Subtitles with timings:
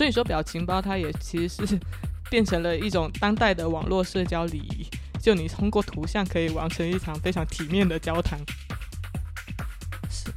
[0.00, 1.78] 所以说表情包它也其实是
[2.30, 4.88] 变成了一种当代的网络社交礼仪，
[5.20, 8.40] 就你通过图像可以完成一场非常体面的交谈。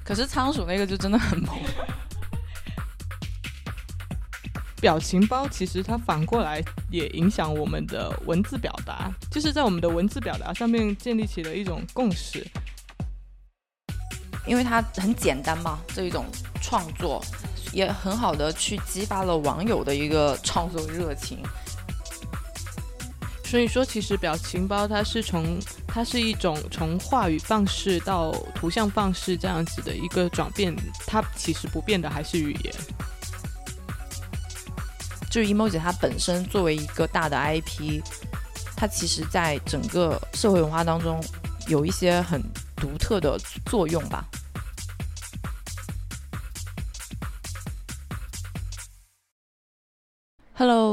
[0.04, 1.58] 可是仓鼠那个就真的很萌。
[4.82, 12.46] 表情包其实它反过来也影响我们的文字表达，就是在我们的文字表达上面建立起了一种共识。
[14.46, 16.26] 因为它很简单嘛，这一种
[16.62, 17.24] 创作
[17.74, 21.40] 也很好的去激发了网友的一个创作热情。
[23.44, 32.74] 所以说，其实表情包它是从它是一种从话语方式到图像方式这样子的一个转变，它其实不变的还是语言。
[35.30, 38.02] 就是 emoji 它本身作为一个大的 IP，
[38.76, 41.24] 它其实在整个社会文化当中
[41.68, 42.42] 有一些很
[42.76, 44.26] 独特的作用吧。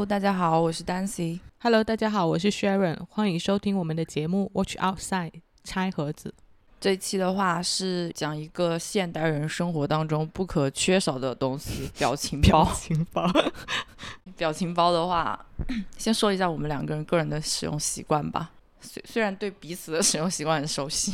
[0.01, 1.41] Hello，大家好，我是 Dancy。
[1.59, 2.97] Hello，大家好，我是 Sharon。
[3.11, 5.31] 欢迎收听我们的节目《Watch Outside》
[5.63, 6.33] 拆盒子。
[6.81, 12.65] 这一期的话是讲一个现代人生活当中不可缺少的东西——表情包。
[12.65, 13.31] 表情包，
[14.39, 15.39] 表情包的话，
[15.99, 18.53] 先说一下我们两个人个人的使用习惯吧。
[18.81, 21.13] 虽虽然对彼此的使用习惯很熟悉，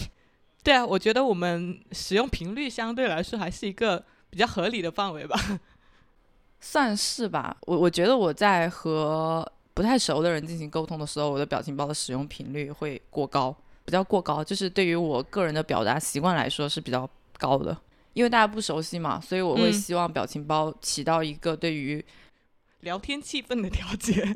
[0.62, 5.36] 对啊，我觉得我们使用频率相对来说还是一个比较合理的范围吧。
[6.66, 7.56] 算是吧。
[7.62, 13.54] 我我觉得我在和不太熟的人进行沟通的时候，我的表情包的使用频率会过高。
[13.84, 17.76] 比较过高，就是对于我个人的表达习惯来说是比较高的，
[18.14, 22.04] 因为大家不熟悉嘛，所以我会希望表情包起到一个对于
[22.80, 24.26] 聊天气氛的调节，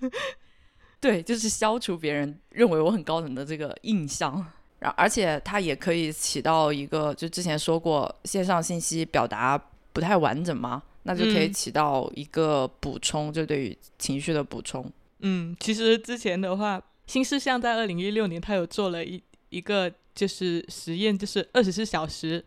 [1.00, 4.44] 对，就是消除别人认为我很高冷的这个印象，
[4.80, 9.58] 然而且它也可以起到一个，就之前说过线上信息表达
[9.94, 14.88] 不太完整嘛，那就可以起到一个补充，就对于情绪的补充。
[15.18, 16.80] 嗯，其实之前的话。
[17.08, 19.18] 新事项在二零一六年，他有做了一
[19.48, 22.44] 一个就是实验，就是二十四小时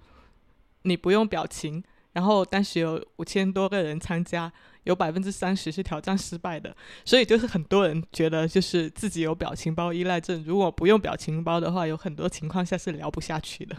[0.83, 1.83] 你不用表情，
[2.13, 13.75] 然后当时有五千多个人参加，有百分之三十是挑战失败的，所以就是很多人觉得就是自己有表情包依赖症，如果不用表情包的话，有很多情况下是聊不下去的。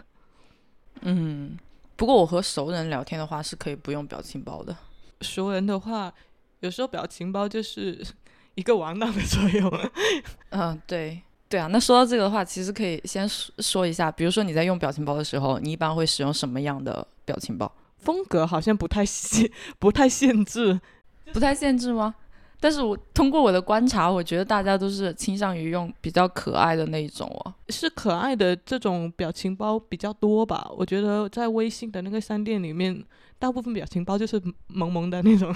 [1.03, 1.57] 嗯，
[1.95, 4.75] 不过我和熟人聊天的话是可以不用表情包的，
[5.21, 6.13] 熟人的话
[6.59, 8.05] 有时候表情包就是。
[8.55, 9.79] 一个玩闹的作用，
[10.51, 11.65] 嗯，对，对啊。
[11.71, 17.73] 那说到这个的话，其实可以先说说一下，比如说你在用表情包的时候，你一般会使用什么样的表情包？
[17.97, 19.49] 风格好像不太限，
[19.79, 20.79] 不太限制，
[21.33, 22.13] 不太限制吗？
[22.63, 30.65] 但是我通过我的观察，我觉得大家都是倾向于用比较可爱的那一种哦，是可爱的这种表情包比较多吧？
[30.77, 33.03] 我觉得在微信的那个商店里面，
[33.37, 35.53] 大部分表情包就是萌萌的那种。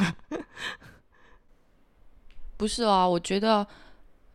[2.58, 3.66] 不是啊，我觉得，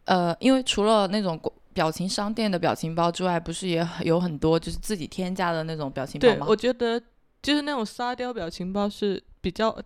[0.06, 1.38] 呃，因为除了那种
[1.75, 6.47] 表情商店的表情包之外，不是也有很多就是自己添加的那种表情包吗？
[6.47, 6.99] 对，我觉得
[7.43, 9.78] 就是那种沙雕表情包是比较，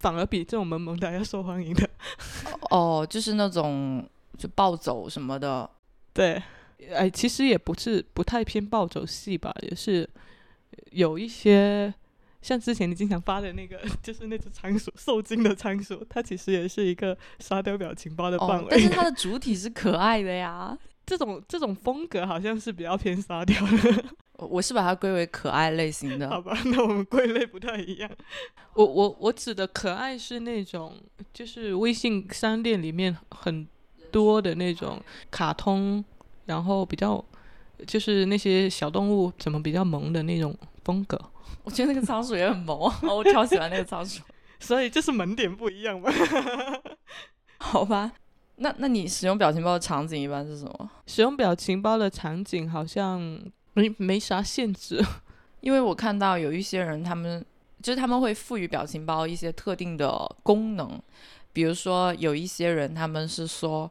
[0.00, 1.88] 反而比这种萌萌的要受欢迎的。
[2.70, 4.04] 哦，就是那种
[4.36, 5.70] 就暴走什么的。
[6.12, 6.42] 对，
[6.92, 10.08] 哎，其实也不是不太偏暴走系吧，也是
[10.90, 11.94] 有一些。
[12.42, 18.68] 像之前你经常发的那个， 就是那只仓鼠受惊的仓鼠，它其实也是一个沙雕表情包的范围。
[18.70, 20.76] 但是它的主体是可爱的呀。
[21.04, 24.04] 这种这种风格好像是比较偏沙雕的。
[24.46, 26.28] 我是把它归为可爱类型的。
[26.28, 28.10] 好吧，那我们归类不太一样。
[28.74, 30.94] 我我我指的可爱是那种，
[31.32, 33.66] 就是微信商店里面很
[34.10, 36.04] 多的那种卡通，
[36.46, 37.22] 然后比较
[37.86, 41.20] 就是那些小动物怎么比较萌的那种风格。
[41.64, 44.22] 我觉得那个仓鼠也很萌，我超喜欢那个仓鼠，
[44.60, 46.10] 所以就是萌点不一样嘛。
[47.58, 48.12] 好吧，
[48.56, 50.90] 那那你使用表情包的场景一般是什么？
[51.06, 53.38] 使用表情包的场景好像
[53.74, 55.04] 没没啥限制，
[55.60, 57.44] 因为我看到有一些人，他们
[57.82, 61.00] 就是他们会赋予表情包一些特定的功能，
[61.52, 63.90] 比如说有一些人他们是说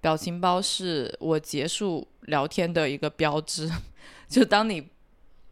[0.00, 3.70] 表情包是我结束聊天的一个标志，
[4.28, 4.88] 就当你。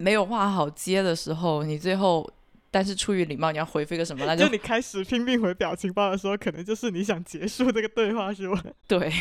[0.01, 2.25] 没有话好接的时候，你最后，
[2.71, 4.25] 但是出于礼貌，你要回复一个什么？
[4.25, 8.63] 那就你开始拼命回表情包的时候，可能就是你想结束这个对话，是吧？
[8.87, 9.13] 对，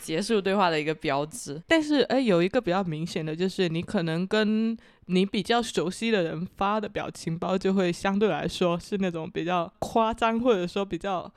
[0.00, 1.62] 结束对话的一个标志。
[1.68, 4.76] 但是，哎，有一个比较明显的就是，你可能跟
[5.06, 11.30] 你比较熟悉的人发的表情包，就会相对来说是那种比较夸张，或者说比较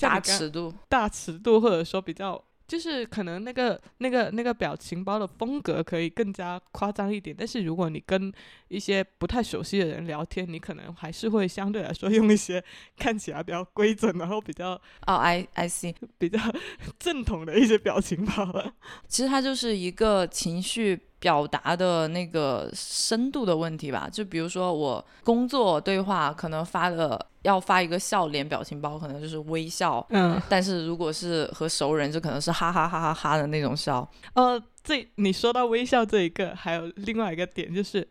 [0.00, 8.30] 大尺度、大尺度，或者说比较就是可能那个那个那个表情包的风格可以更加夸张一点，但是如果你跟
[8.68, 12.62] 一些不太熟悉的人聊天，你可能还是会相对来说用一些
[12.98, 14.72] 看起来比较规整，然后比较
[15.06, 16.38] 哦，I I see，比较
[17.00, 18.72] 正统的一些表情包。
[19.08, 24.08] 其实它就是一个情绪表达的那个深度的问题吧。
[24.12, 34.08] 就比如说我工作对话可能发的要发一个笑脸表情包，可能就是微笑，嗯，但是如果是和熟人，就可能是哈哈哈哈哈的那种笑。
[34.34, 38.08] 呃，这你说到微笑这一个，还有另外一个点就是。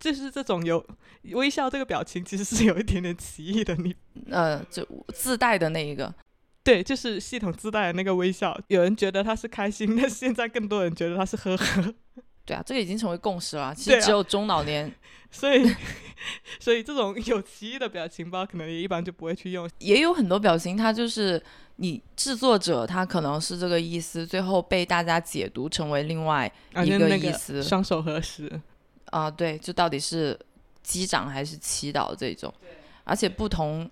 [0.00, 0.84] 就是这种有
[1.34, 3.72] 微笑这个表情，其实是有一点点歧义的。
[3.76, 3.94] 你
[4.28, 6.12] 呃，就自带的那一个，
[6.64, 8.58] 对，就是系统自带的那个微笑。
[8.66, 11.94] 有人觉得他是开心，但现在更多人觉得他是呵呵。
[12.46, 13.74] 对啊，这个已经成为共识了。
[13.74, 14.90] 其实只有中老年，
[15.30, 15.68] 所以，
[16.60, 19.68] 所以这种有歧义的表情包，可能也一般就不会去用。
[19.78, 21.42] 也有很多表情，它就是
[21.76, 26.50] 你制作者他可能是这个意思，最后被大家解读成为另外
[26.84, 27.62] 一个意思。
[27.62, 28.48] 双手合十，
[29.06, 30.38] 啊、对，就到底是
[30.82, 32.52] 击掌还是祈祷这种，
[33.04, 33.90] 而且不同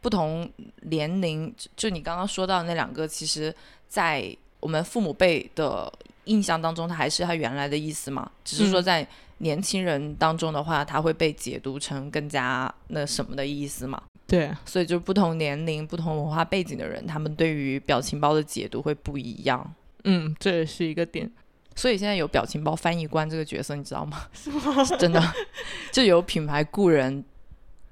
[0.00, 0.48] 不同
[0.82, 3.52] 年龄，就就你刚刚说到的那两个，其实
[3.88, 5.92] 在我们父母辈的
[6.26, 8.84] 印象当中，它还是它原来的意思嘛，只是说嗯。
[8.84, 9.08] 在
[9.38, 19.74] 年轻人当中的话，它会被解读成更加那什么的意思嘛，对，所以就不同年龄、不同文化背景的人，他们对于表情包的解读会不一样。
[20.04, 21.30] 嗯，这也是一个点。
[21.74, 24.26] 所以现在有表情包翻译官这个角色，你知道吗？
[24.32, 24.50] 是
[24.96, 25.22] 真的，
[25.92, 27.22] 就有品牌雇人，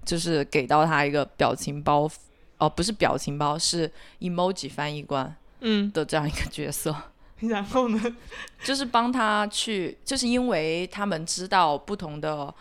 [0.03, 2.09] 就是给到他一个表情包，
[2.57, 6.97] 哦，不是表情包，是 emoji 翻译官嗯，的这样一个角色，
[7.41, 8.17] 然后呢？
[8.63, 12.55] 就是帮他去，就是因为他们知道不同的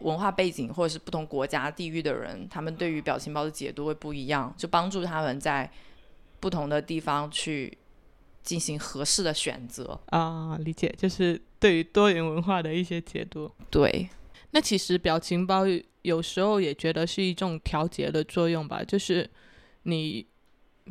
[0.00, 5.70] 文化背景或者是不同国家地域的人，他们对于表情包的解读会不一样，就帮助他们在
[6.40, 7.78] 不同的地方去
[8.42, 9.98] 进行合适的选择。
[10.06, 13.50] 啊，理解，就是对于多元文化的一些解读。
[13.70, 14.08] 对，
[14.50, 15.62] 那其实表情包
[16.02, 19.28] 有时候也觉得是一种调节的作用吧，就是
[19.84, 20.26] 你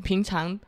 [0.04, 0.60] 平常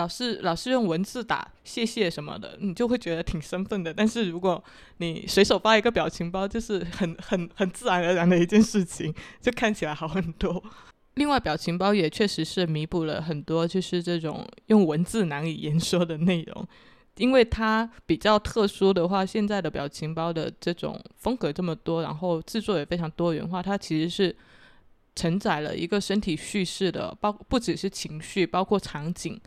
[0.00, 3.92] 老是老是用文字打谢谢什么的，你就会觉得挺生分的。
[3.92, 4.62] 但是如果
[4.96, 10.62] 你随手发一个表情包，就是很 很很自然而然的一件事情，就看起来好很多。
[11.14, 16.66] 另外，表情包也确实是弥补了很多就是这种用文字难以言说的内容。
[17.16, 24.34] 因为它比较特殊的话，现在的表情包的这种风格这么多，然后制作也非常多元化，它其实是
[25.14, 29.38] 承载了一个身体叙事的，包不只是情绪，包括场景，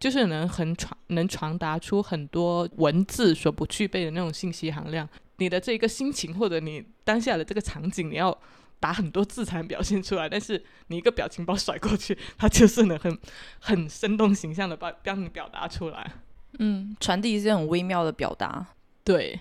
[0.00, 5.08] 就是能很传能传达出很多文字所不具备的那种信息含量。
[5.36, 8.36] 你的这个心情或者你当下的这个场景，你要
[8.78, 13.18] 打很多字才能表现出来，但是你一个表情包甩过去，它就是能很
[13.60, 16.10] 很生动形象的把帮你表达出来。
[16.58, 18.66] 嗯，传递一些很微妙的表达，
[19.04, 19.38] 对，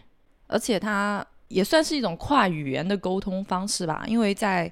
[0.48, 4.04] 而且它也算是一种跨语言的沟通方式吧。
[4.08, 4.72] 因为在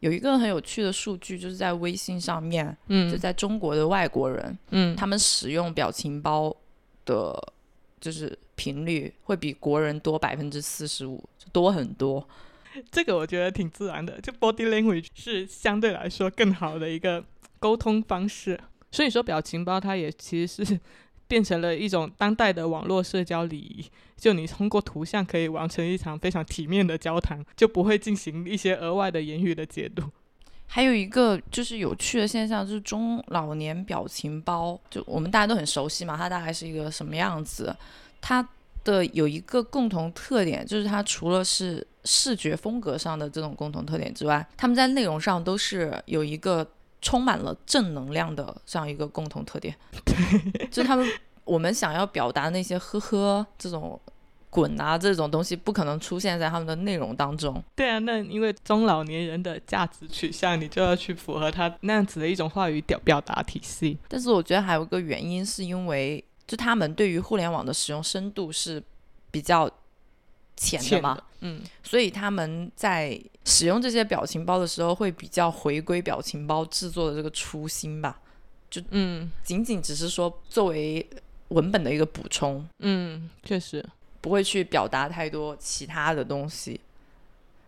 [0.00, 6.54] 有一个很有趣的数据，就是在微信上面，嗯，就在中国的外国人，嗯，他们使用表情包
[7.04, 7.52] 的，
[8.00, 12.26] 就是频率会比国人多百分之四十五，就多很多。
[12.92, 17.24] 这个我觉得挺自然的，就 body language 是相对来说更好的一个
[17.58, 18.60] 沟通方式。
[18.92, 20.80] 所以说，表情包它也其实是
[21.28, 23.84] 变成了一种当代的网络社交礼仪。
[24.16, 30.04] 就你通过图像可以完成一场非常体面的交谈，就不会进行一些额外的言语的解读。
[30.68, 37.74] 还有一个就是有趣的现象，就是中老年表情包，就我们大家都很熟悉嘛，它大概是一个什么样子？
[38.20, 38.46] 它
[38.82, 46.66] 的有一个共同特点，就是它除了是视觉风格上的这种共同特点之外，他们在内容上都是有一个
[47.00, 49.74] 充满了正能量的这样一个共同特点。
[50.04, 51.08] 对就他们
[51.44, 54.00] 我们想要表达那些呵呵这种
[54.50, 57.62] 滚啊这种东西，不可能出现在他们的内容当中。
[57.74, 63.98] 对啊，那因为中老年人的价值取向，你就要去符合他那样子的一种话语表表达体系。
[64.08, 68.82] 但是我觉得还有一个原因，是因为就他们对于互联网的使用深度是
[69.30, 69.70] 比较
[70.56, 78.18] 浅的嘛，的，嗯，所以他们在使用这些表情包的时候，会比较回归表情包制作的这个初心吧，
[78.70, 79.30] 就嗯。
[79.44, 81.06] 仅仅只是说作为
[81.48, 83.84] 文本的一个补充，嗯，确实，
[84.20, 86.80] 不会去表达太多其他的东西。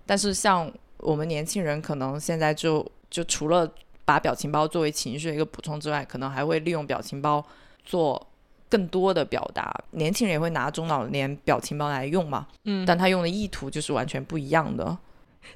[0.04, 3.70] 但是像我们年轻人，可能现在就就除了
[4.04, 7.44] 把表情包作为情绪的一个补充之外，可能还会利用表情包
[7.84, 8.26] 做
[8.68, 9.72] 更多的表达。
[9.92, 14.96] 年轻人也会拿中老年表情包来用嘛，嗯，但他用的意图就是完全不一样的。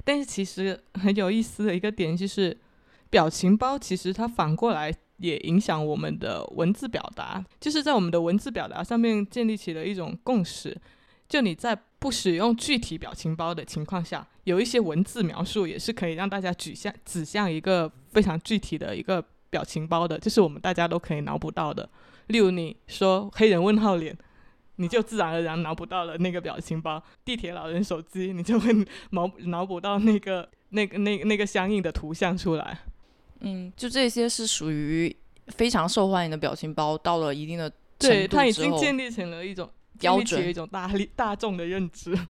[0.03, 2.57] 但是其实很有意思的一个点就是，
[3.09, 10.75] 表情包其实它反过来也影响我们的文字表达，就是在我们的文字表达上面建立起了一种共识。
[11.29, 21.87] 就你在不使用具体表情包的情况下，有一些文字描述也是可以让大家指向指向一个非常具体的一个表情包的，就是我们大家都可以脑补到的。
[22.27, 24.17] 例如你说黑人问号脸，
[24.77, 28.73] 你就自然而然脑补到了那个表情包；地铁老人手机，你就会
[29.11, 32.79] 脑脑补到那个 那个那那个相应的图像出来。
[33.41, 35.15] 嗯，就这些是属于
[35.47, 42.17] 非常受欢迎的表情包，到了一定的对，它已经建立成了一种标准一种大力大众的认知。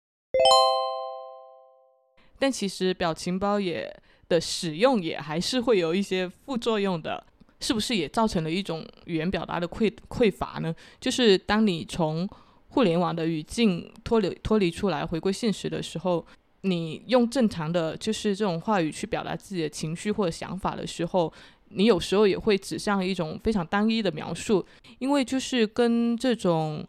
[2.39, 3.95] 但其实表情包也
[4.27, 7.23] 的使用也还是会有一些副作用的，
[7.61, 10.75] 是不是也造成了一种语言表达的匮匮乏呢？
[10.99, 12.27] 就是当你从
[12.69, 16.25] 互联网的语境脱离脱离出来，回归现实的时候，
[16.61, 21.31] 你用正常的就是这种话语去表达自己的情绪或者想法的时候，
[21.69, 24.65] 你有时候也会指向一种非常单一的描述，
[24.99, 26.85] 因为就是跟这种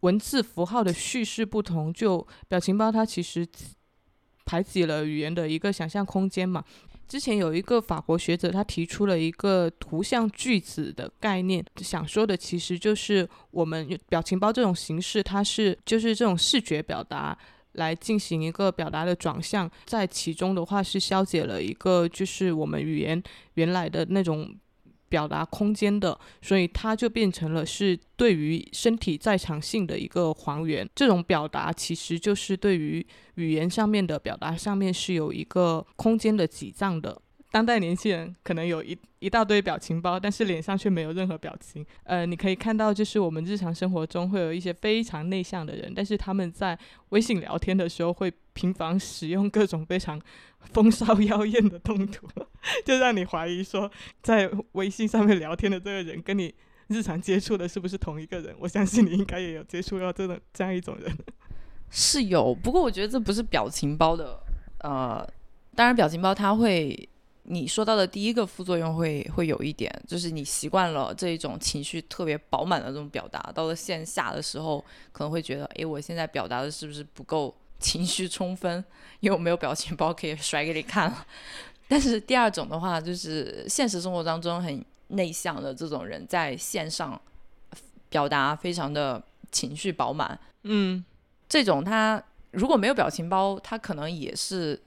[0.00, 3.46] 文字符号的叙事不同，就表情包它其实
[4.50, 6.64] 排挤了语言的一个想象空间嘛。
[7.06, 17.36] 之前有一个法国学者，他提出了一个图像句子的概念，想说的其实就是我们表情包这种形式，它是就是这种视觉表达
[17.74, 23.22] 来进行一个表达的转向，在其中的话是消解了一个就是我们语言
[23.54, 24.52] 原来的那种
[25.10, 30.88] 表达空间的，所以它就变成了是对于身体在场性的一个还原。
[30.94, 37.20] 这种表达其实就是对于语言上面的表达上面是有一个空间的挤占的。
[37.50, 41.84] 当代年轻人可能有一一大堆表情包，但是脸上却没有任何表情。
[42.04, 46.78] 呃，你可以看到，就是我们日常生活中会有一些非常内向的人，但是他们在
[47.08, 50.20] 微信聊天的时候会频繁使用各种非常
[50.72, 52.28] 风骚妖艳的动图，
[52.86, 53.90] 就让你怀疑说，
[54.22, 56.54] 在微信上面聊天的这个人跟你
[56.88, 58.54] 日常接触的是不是同一个人？
[58.60, 61.16] 我相信你应该也有接触到这种这样一种人。
[61.90, 64.40] 是有，不过我觉得这不是表情包的，
[64.84, 65.28] 呃，
[65.74, 67.08] 当然表情包它会，
[67.44, 78.84] 你说到的第一个副作用会会有一点，就是你习惯了这一种情绪特别饱满的这种表达，到了线下的时候，可能会觉得，诶，我现在表达的是不是不够情绪充分？
[79.20, 81.26] 因为我没有表情包可以甩给你看了。
[81.88, 87.20] 但是第二种的话，就是现实生活当中很内向的这种人，在线上
[88.08, 89.20] 表达非常的
[89.50, 91.04] 情绪饱满，嗯，
[91.48, 94.80] 这种他如果没有表情包，他可能也是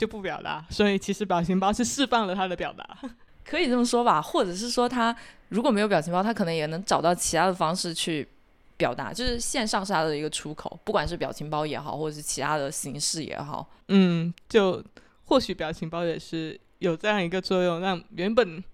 [0.00, 2.98] 就不表达，所以其实表情包是释放了他的表达。
[3.44, 5.14] 可以这么说吧，或者是说他
[5.50, 8.26] 如果没有表情包，他可能也能找到其他的方式去
[8.78, 13.68] 表达，就是线上是他的一个出口，不管是表情包也好，或者是其他的形式也好。
[13.88, 14.82] 嗯，就
[15.26, 18.64] 或许表情包也是有这样一个作用，让原本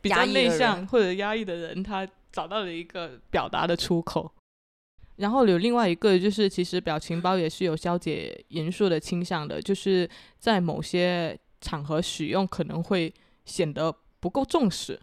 [0.00, 4.32] 比较内向或者压抑的人，他找到了一个表达的出口。
[5.16, 13.12] 然后有另外一个就是，其实表情包也是有消解严肃的倾向的，就是在某些场合使用可能会
[13.44, 14.98] 显得不够重视，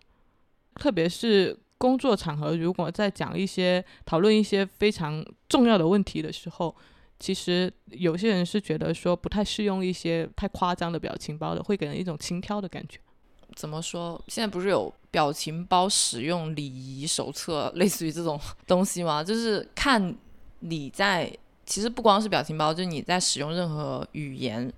[0.75, 6.75] 特别是工作场合，如果在讲一些讨论一些非常重要的问题的时候，
[7.19, 12.99] 其实有些人是觉得说不太适用一些太夸张的表情包的，会给人一种轻佻的感觉。
[13.55, 14.21] 怎么说？
[14.27, 19.23] 现在不是有表情包使用礼仪手册，类似于这种 东西吗？
[19.23, 20.15] 就是看
[20.59, 21.31] 你在，
[21.65, 24.71] 其实不光是表情包，就是你在使用任何语言。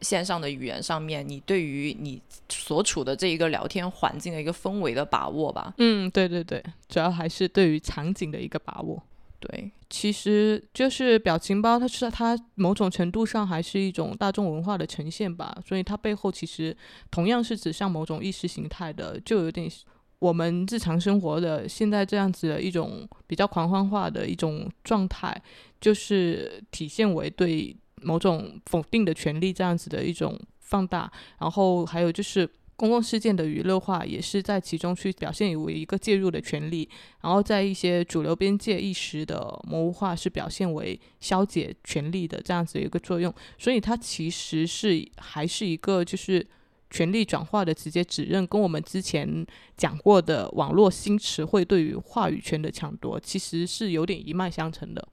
[0.00, 9.02] 线上的语言上面，你对于你所处的这一个聊天环境的一个氛围的把握吧，嗯，对对对，主要还是对于场景的一个把握。
[9.40, 16.76] 对，其实就是表情包，它是它某种程度上还是一种大众文化的呈现吧，所以它背后其实
[17.10, 19.70] 同样是指向某种意识形态的，就有点
[20.18, 25.40] 我们日常生活的现在这样子的一种比较狂欢化的一种状态，
[25.80, 32.50] 就是体现为对某种否定的权利这样子的一种放大，然后还有就是。
[32.78, 36.88] 公共事件的娱乐化也是在其中去表现为一个介入的权利，
[37.22, 46.46] 然后在一些主流边界意识的模糊化是表现为消解权利的这样子一个作用，所以它其实是还是一个就是
[46.88, 49.44] 权力转化的直接指认，跟我们之前
[49.76, 55.08] 讲过的网络新词汇对于话语权的抢夺其实是有点一脉相承的。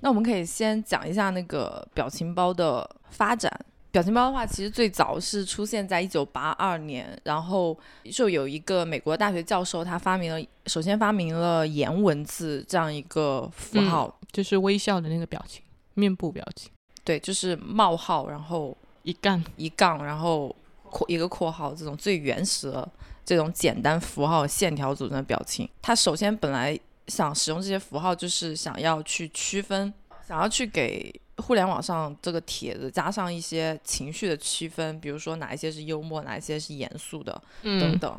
[0.00, 3.64] 那我们可以先讲一下那个表情包的发展。
[3.96, 7.74] 表情包的话，其实最早是出现在一九八二年，然后
[8.12, 15.62] 就有一个美国大学教授，他发明了，首先发明了颜文字这样一个符号，就是微笑的那个表情，
[15.94, 16.70] 面部表情，
[17.04, 20.54] 对，就是冒号，然后一杠一杠，然后
[20.90, 22.86] 括一个括号这种最原始的
[23.24, 25.66] 这种简单符号线条组成的表情。
[25.80, 29.90] 他首先本来想使用这些符号，就是想要去区分，
[30.28, 38.18] 想要去给互联网上这个帖子加上一些情绪的区分，比如说哪一些是幽默，哪一些是严肃的等等。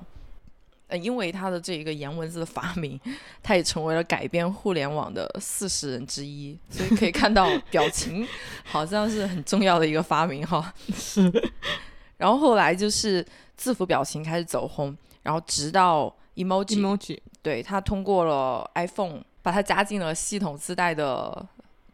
[0.87, 2.97] 呃，因为他的这一个颜文字的发明，
[3.43, 8.25] 他也成为了改变互联网的四十人之一，所以可以看到 表情
[8.63, 10.73] 好像是很重要的一个发明哈。
[10.95, 11.29] 是。
[12.15, 13.25] 然后后来就是
[13.57, 21.45] 字符表情开始走红，然后直到 emoji，对，它通过了 iPhone 把它加进了系统自带的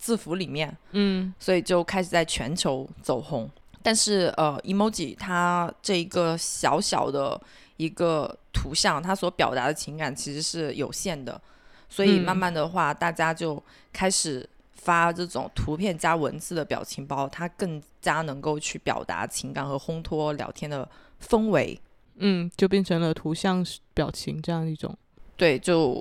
[0.04, 3.50] 字符里面，嗯，所以就开始在全球走红。
[3.82, 7.40] 但是呃，emoji 它这一个小小的。
[7.78, 11.42] 一个图像，它所表达的情感其实是有限的，
[11.90, 20.88] 所以慢慢的话，大家就开始发这种图片加文字的表情包，它更加能够去表达情感和烘托聊天的
[21.20, 21.78] 氛围。
[22.18, 24.96] 嗯，就变成了图像表情这样一种，
[25.36, 26.00] 对，就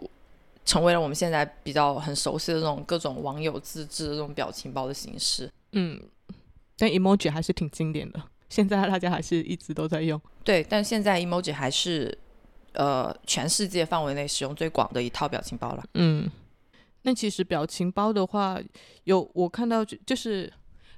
[0.65, 5.51] 成为了我们现在比较很熟悉的这种各种网友自制的这种表情包的形式。
[5.73, 6.01] 嗯，
[6.77, 8.23] 但 emoji 还是挺经典的。
[8.49, 12.17] 现在大家还是一直都在用，对，但现在 emoji 还是
[12.75, 15.83] 呃全世界范围内使用最广的一套表情包了。
[15.95, 16.31] 嗯，
[17.01, 18.61] 那其实表情包的话，
[19.05, 20.53] 有我看到就就是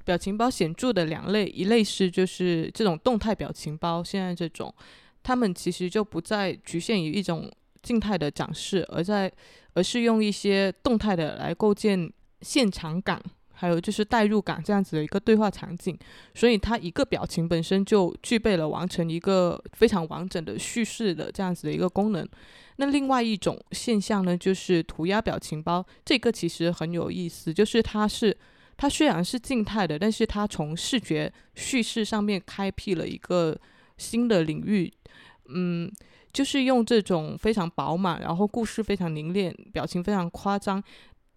[0.04, 4.75] 表情包显著的两类，一类是就是这种动态表情包，现在这种，
[5.23, 7.49] 他们其实就不再局限于一种
[7.84, 9.30] 静态的展示，而在
[9.74, 12.10] 而是用一些动态的来构建
[12.40, 13.22] 现场感。
[13.56, 15.96] 还有就是代入感这样子的一个对话场景，
[16.34, 22.28] 所以它一个表情本身就具备了完成一个非常完整的叙事的这样子的一个功能。
[22.76, 28.36] 那另外一种现象呢，就是涂鸦表情包，这个其实很有意思，就是它是
[28.76, 33.56] 它虽然是静态的，但是它从视觉叙事上面开辟了一个
[33.96, 34.92] 新的领域，
[35.48, 35.90] 嗯，
[36.34, 40.82] 就是用这种非常饱满，然后故事非常凝练，表情非常夸张。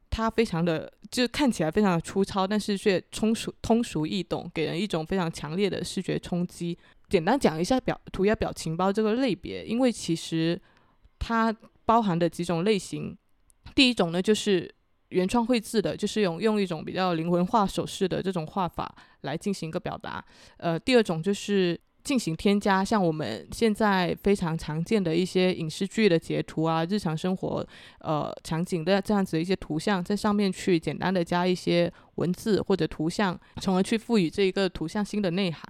[0.10, 6.76] 它非常的，就看起来非常的粗糙，但是却通俗通俗易懂，给人一种非常强烈的视觉冲击。
[7.10, 10.60] 简单讲一下表涂鸦表情包这个类别，因为其实
[11.20, 11.56] 它
[11.86, 13.16] 包含的几种类型，
[13.76, 14.74] 第一种呢就是
[15.10, 20.26] 原创绘制的，就是用用一种比较灵魂画手势的这种画法来进行一个表达。
[20.58, 21.80] 呃，第二种就是。
[22.08, 27.68] 进行添加，像我们现在非常常见的一些影视剧的截图啊，日常生活
[28.00, 35.62] 呃场景的这样子的一些图像，在上面去简单的加一些文字或者图像，从而去赋予这一个图像新的内涵。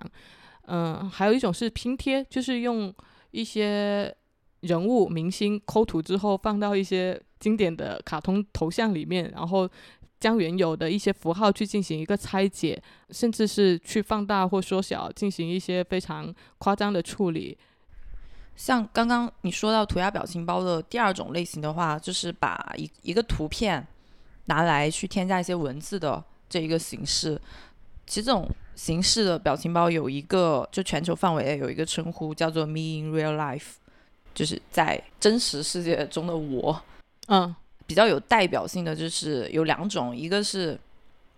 [0.67, 2.93] 嗯，还有一种是拼贴，就是用
[3.31, 4.15] 一些
[4.59, 9.67] 人物明星抠图之后，放到一些经典的卡通头像里面，然后。
[10.19, 17.57] 将原有的一些符号去进行一个拆解，甚至是去放大或缩小，进行一些非常夸张的处理。
[18.55, 23.85] 像刚刚你说到涂鸦表情包的第二种类型的话，就是把一一个图片
[24.45, 27.39] 拿来去添加一些文字的这一个形式。
[28.07, 33.75] 其实这种形式的表情包有一个，就全球范围有一个称呼叫做 “me in real life”，
[34.33, 36.81] 就是在真实世界中的我。
[37.27, 37.55] 嗯。
[37.87, 40.77] 比较有代表性的就是有两种，一个是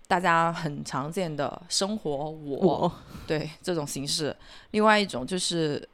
[0.08, 2.92] 大家很常见的生活我
[3.28, 4.36] 对这种形式，
[4.72, 5.88] 另外一种就是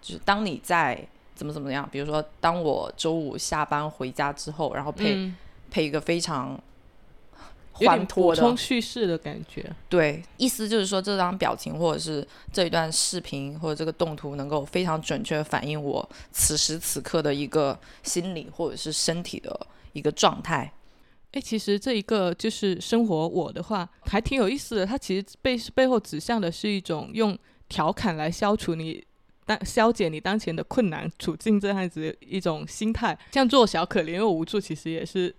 [0.00, 5.30] 就是当你在怎么怎么样，比如说当我周五下班回家之后，然后配
[5.70, 6.58] 配一个非常
[7.74, 19.66] 欢脱的叙事的感觉，对，意思就是说这张表情或者是这一段视频或者这个动图能够非常准确反映我此时此刻的一个心理或者是身体的。
[19.98, 20.72] 一个状态，
[21.32, 24.86] 哎，其实这一个就是生活我的话，还挺有意思的。
[24.86, 27.36] 它其实背背后指向的是一种用
[27.68, 29.04] 调侃来消除你
[29.44, 33.18] 当消解你当前的困难处境这样子一种心态。
[33.32, 35.34] 像做小可怜又无助，其实也是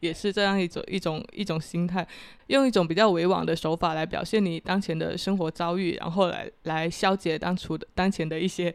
[0.00, 2.06] 也是这样一种一种一种心态，
[2.48, 8.74] 用一种比较委婉的手法来表现你当前的生活遭遇，然后来来消解当初的当前的一些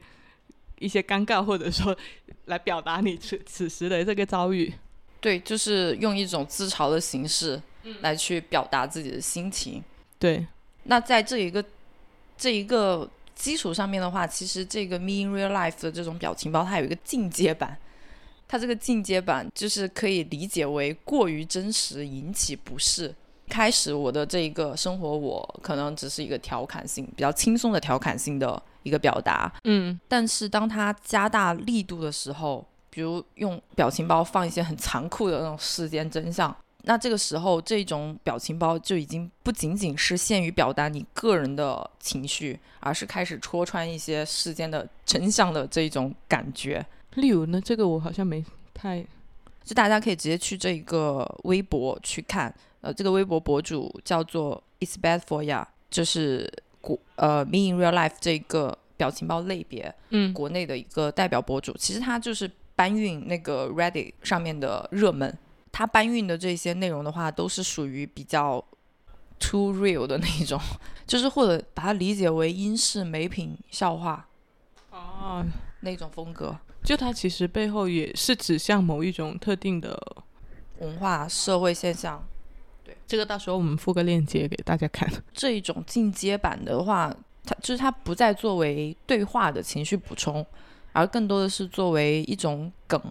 [0.79, 1.95] 一些尴尬，或者说
[2.45, 4.73] 来表达你此此时的这个遭遇。
[5.21, 7.61] 对，就是用一种自嘲的形式
[7.99, 9.83] 来去表达自己的心情。
[10.17, 10.47] 对，
[10.83, 11.63] 那在这一个
[12.37, 17.77] 这一个基础上面的话，其实这个 Me in Real Life 的这种表情包，它有一个进阶版。
[18.47, 23.13] 它这个进阶版就是可以理解为过于真实引起不适。
[23.49, 29.51] 开始我的这一个生活，我可能只是一个调侃性、比较轻松的调侃性的一个表达。
[29.65, 32.65] 嗯，但是当它加大力度的时候。
[32.99, 46.85] 比如用表情包放一些很残酷的那种世间真相，那这个时候，这种表情包就已经不仅仅是限于表达你个人的情绪，而是开始戳穿一些世间的真相的这种感觉。
[47.13, 49.01] 例如呢，这个我好像没太，
[49.63, 61.73] 就大家可以直接去这个微博去看，呃，这个微博博主叫做 It's Bad for Ya，就是国呃 Me in Real Life 这个表情包类别，嗯国内的一个代表博主。
[61.77, 65.37] 其实他就是搬运那个 Reddit 上面的热门。
[65.69, 68.63] 他搬运的这些内容的话，都是属于比较
[69.37, 70.57] too real 的那一种，
[71.05, 74.25] 就是或者把它理解为英式美品笑话
[74.91, 75.45] 哦，
[75.81, 80.01] 那种风格，就它其实背后也是指向某一种特定的
[80.79, 82.25] 文化社会现象。
[82.85, 85.11] 对这个到时候我们附个链接给大家看。
[85.33, 87.13] 这一种进阶版的话，
[87.43, 90.45] 它就是它不再作为对话的情绪补充，
[90.91, 93.01] 而更多的是作为一种梗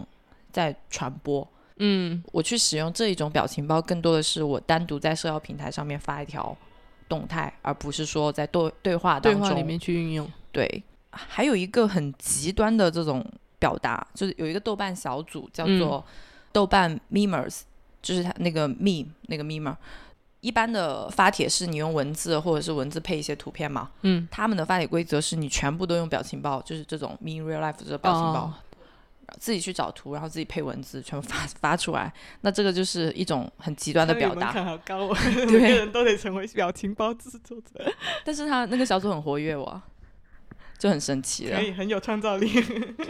[0.51, 1.47] 在传播。
[1.81, 6.55] 嗯我去使用这一种表情包，更多的是我单独在社交平台上面发一条
[7.07, 9.41] 动态，而不是说在对对话当中。
[9.41, 10.29] 对话里面去运用。
[10.51, 13.25] 对，还有一个很极端的这种
[13.57, 16.03] 表达，就是有一个豆瓣小组叫做
[16.51, 17.61] 豆瓣 memers，、
[18.01, 19.75] 就是它那个 meme 那个 memer。
[20.41, 28.41] 一般的发帖是你用文字或者是文字配一些图片嘛，嗯，他们的发帖规则是你全部都用表情包，就是这种 me in real life 这个表情包。
[28.41, 28.53] 哦
[29.39, 32.11] 自己去找图，然后自己配文字，全部发发出来。
[32.41, 34.51] 那这个就是一种很极端的表达。
[34.51, 37.93] 好高哦， 对每个人都得成为表情包制作者，
[38.25, 39.79] 但是他那个小组很活跃哇，
[40.79, 41.63] 就很神奇了可。
[41.63, 42.49] 以很有创造力。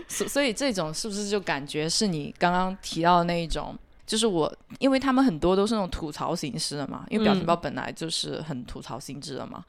[0.10, 3.74] 所所以这种是不是就感觉是你刚刚提到的那一种？
[4.10, 9.64] 就是我，因为他们很多都是那种吐槽形式的嘛，因为表情包本来就是很吐槽性质的嘛，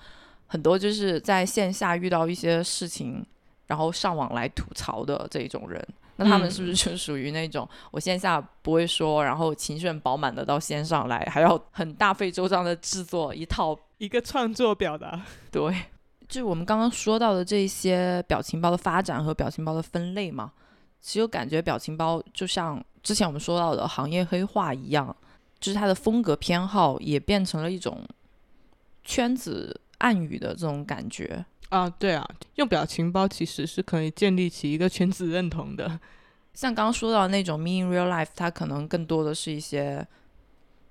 [0.47, 3.23] 很多就是在线下遇到一些事情，
[3.67, 5.87] 然后上网来吐槽的这一种人。
[6.17, 15.21] 那他们是不是就属于那种我线下不会说，然后情绪很饱满的到线上来，还要很大费周章的制作一套一个创作表达，
[15.53, 15.85] 对，
[16.29, 20.53] 就我们刚刚说到的这些表情包的发展和表情包的分类嘛，
[21.01, 25.15] 其实我感觉表情包就像之前我们说到的行业黑化一样，
[25.59, 28.03] 就是它的风格偏好也变成了一种
[29.03, 31.45] 圈子暗语的这种感觉。
[31.71, 36.01] 啊，对啊，用表情包其实是可以建立起一个圈子认同的。
[36.53, 40.07] 像刚刚说到那种 me in real life，它可能更多的是一些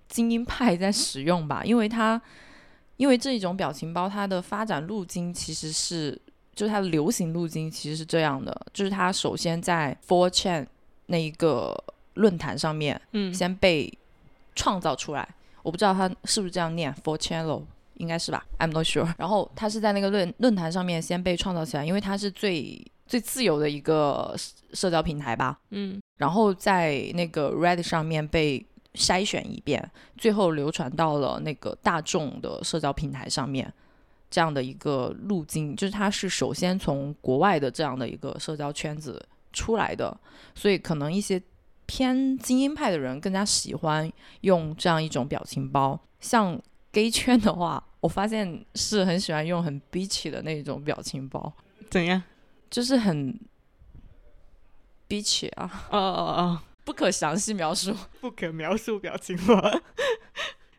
[0.07, 2.19] 精英派在使用吧，因为它
[2.95, 6.19] 因为这一种表情包它的发展路径其实是
[6.59, 10.67] 就是它的流行路径其实是这样的，就是它首先在 Four Chan
[11.05, 11.73] 那一个
[12.15, 13.97] 论坛上面嗯先被
[14.55, 15.25] 创造出来，
[15.63, 17.63] 我不知道它是不是这样念 Four Channel。
[17.95, 19.13] 应该是吧，I'm not sure。
[19.17, 25.59] 然后它是在那个论论坛上面先被创造起来，因为它是最最自由的一个社社交平台吧。
[25.71, 33.71] 嗯然后在那个 Reddit 上面被筛选一遍，最后流传到了那个大众的社交平台上面，
[34.29, 40.15] 这样的一个路径，就是他是首先从国外的这样的一个社交圈子出来的，
[40.53, 41.41] 所以可能一些
[41.85, 44.11] 偏精英派的人更加喜欢
[44.41, 46.61] 用这样一种表情包，像
[46.91, 51.51] gay 圈的话，我发现是很喜欢用很 bitchy 的那种表情包，
[51.89, 52.21] 怎样？
[52.69, 53.39] 就是很
[55.07, 55.87] bitchy 啊。
[55.89, 57.95] 哦哦哦，不可详细描述。
[58.21, 59.81] 不可描述表情包。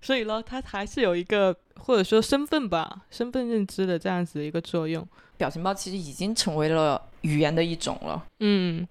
[0.03, 5.07] 所以呢，它还是有一个或者说身份吧，身份认知的这样子的一个作用。
[5.37, 8.27] 表情包其实已经成为了语言的一种了。
[8.41, 8.87] 嗯，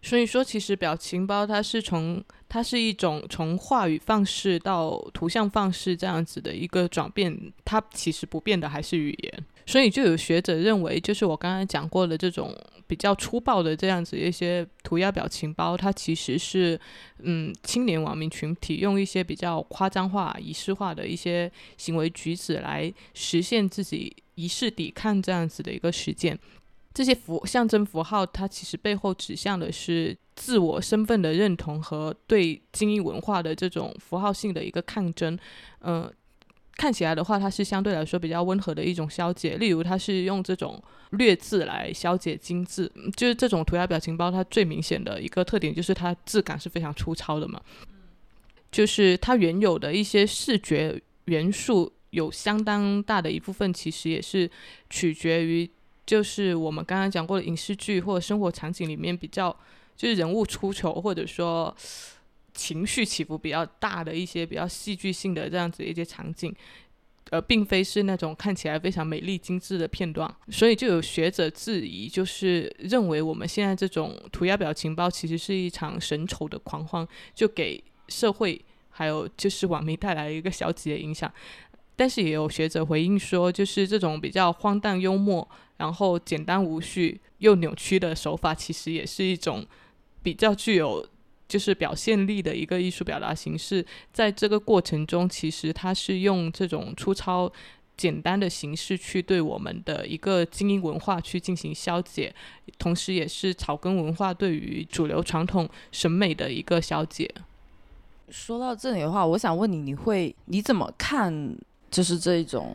[0.00, 9.44] 所以说其实表情包它是从它是一种从话语方式到图像方式这样子的一个转变，它其实不变的还是语言。
[9.66, 16.78] 所以就有学者认为，就是我刚才讲过的这种比较粗暴的这样子一些涂鸦表情包，它其实是
[17.20, 26.38] 嗯青年网民群体用一些比较夸张化、仪式化的一些行为举止来实现自己仪式抵抗这样子的一个实践。
[26.92, 35.38] 这些符象征符号，它其实背后指向的是自我身份的认同和对精英文化的这种符号性的一个抗争。
[35.78, 36.12] 呃，
[36.76, 39.56] 看起来的话，它是相对来说比较温和的一种消解。
[39.56, 47.60] 例如，它是用这种略字来消解精致，就是这种涂鸦表情包，它最明显的一个特点就是它质感是非常粗糙的嘛。
[48.70, 54.50] 就是它原有的一些视觉元素有相当大的一部分，其实也是
[54.88, 55.68] 取决于。
[56.06, 59.54] 就是我们刚刚讲过的影视剧或者生活场景里面比较，
[59.96, 61.72] 就是人物出糗或者说
[62.54, 66.54] 情绪起伏比较大的一些比较戏剧性的这样子一些场景，
[67.30, 78.60] 呃，并非是那种看起来非常美丽精致的片段，所以就有学者质疑，就是认为我们现在这种涂鸦表情包其实是一场神丑的狂欢，就给社会。
[78.92, 81.32] 还有就是网民带来一个消极的影响。
[81.96, 89.64] 但是也有学者回应说，就是这种比较荒诞幽默，然后简单无序又扭曲的手法，其实也是一种
[90.22, 91.06] 比较具有
[91.50, 93.84] 就是表现力的一个艺术表达形式。
[94.10, 97.52] 在这个过程中，其实它是用这种粗糙。
[97.96, 102.34] 简单的形式去对我们的一个精英文化去进行消解，
[102.78, 107.30] 同时也是草根文化对于主流传统审美的一个消解。
[108.30, 111.54] 说到这里的话，我想问你，你会你怎么看？
[111.90, 112.74] 就是这种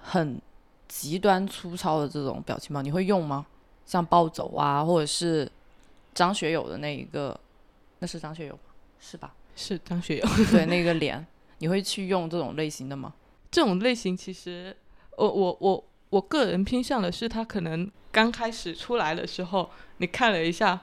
[0.00, 0.40] 很
[0.88, 3.44] 极端粗糙的这种表情包，你会用吗？
[3.84, 5.46] 像暴走啊，或者是
[6.14, 7.38] 张学友的那一个，
[8.02, 8.58] 那是张学友
[8.98, 9.32] 是吧？
[9.54, 10.26] 是张学友。
[10.50, 11.24] 对，那个脸，
[11.58, 13.14] 你会去用这种类型的吗？
[13.48, 14.76] 这种类型其实，
[15.16, 20.80] 我我我我个人偏向的是，他可能刚开始出来的时候，你看了一下，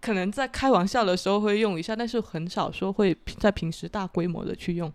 [0.00, 4.90] 可能在开玩笑的时候会用一下，但是很少说会在平时大规模的去用。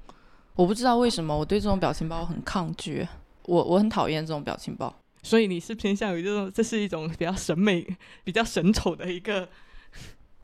[0.55, 3.07] 我不知道为什么我对这种表情包很抗拒，
[3.43, 4.91] 我我很讨厌这种表情包。
[5.21, 7.85] 所以你是偏向于这种，这是一种比较审美、
[8.23, 9.49] 比较审丑的一个，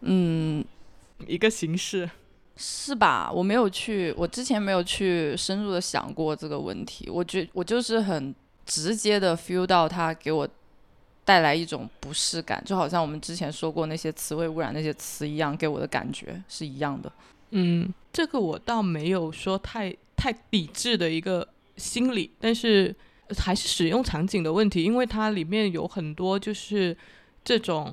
[0.01, 0.63] 嗯，
[1.27, 2.09] 一个形式。
[2.55, 3.31] 是吧？
[3.33, 7.09] 我没有去，我之前没有去深入的想过这个问题。
[7.09, 8.33] 我觉我就是很
[8.63, 10.47] 直接的 feel 到它给我
[11.25, 17.11] 带来一种不适感，就好像我们之前说过那些词汇污染那些词一样，给我的感觉是一样的。
[17.49, 22.95] 嗯，这个我倒没有说太太抵制的一个心理，但是
[23.39, 26.95] 还是使用场景的问题，因为它里面有很多就是
[27.43, 27.91] 这种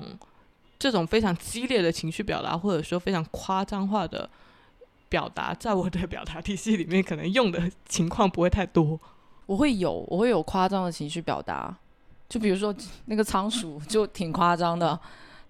[0.81, 4.27] 这种非常激烈的情绪表达，或者说非常夸张化的。
[5.11, 8.97] 表达在我的表达体系里面，可能用的情况不会太多。
[9.45, 11.75] 我会有，我会有夸张的情绪表达，
[12.29, 12.73] 就比如说
[13.07, 14.97] 那个仓鼠就挺夸张的，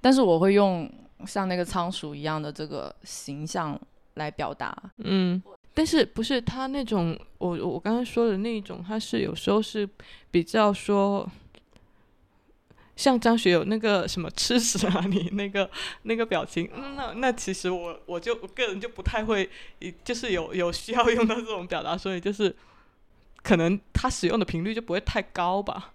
[0.01, 0.91] 但是我会用
[1.27, 3.79] 像那个仓鼠一样的这个形象
[4.15, 4.75] 来表达。
[4.97, 5.39] 嗯，
[5.75, 9.87] 但是不是他那种，我我刚刚说的那一种，他是有时候是
[10.31, 11.29] 比较说。
[13.01, 15.67] 像张学友那个什么吃屎啊，你那个
[16.03, 19.49] 那个表情，那那其实我我就我个人就不太会，
[20.03, 22.55] 就是有有需要用到这种表达，所以就是
[23.41, 25.93] 可能他使用的频率就不会太高吧。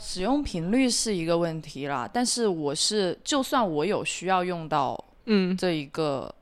[0.00, 6.34] 使用频率是一个问题啦，但是我是就算我有需要用到，嗯，这一个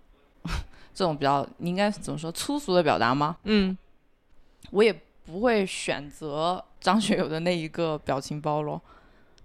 [0.95, 3.39] 这种比较，你应该怎么说粗俗的表达吗？
[3.43, 3.77] 嗯，
[4.71, 4.93] 我也
[5.25, 8.81] 不会选择张学友的那一个表情包咯。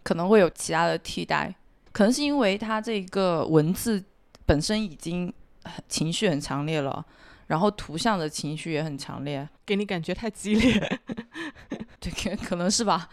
[0.04, 1.54] 可能会有其他的替代，
[1.92, 4.04] 可能是因为他这个文字
[4.46, 5.32] 本身已经
[5.88, 7.06] 情绪很强烈了，
[7.48, 11.00] 然后图像的情绪也很强烈，给你感觉太激烈。
[12.00, 13.08] 对，可能是吧。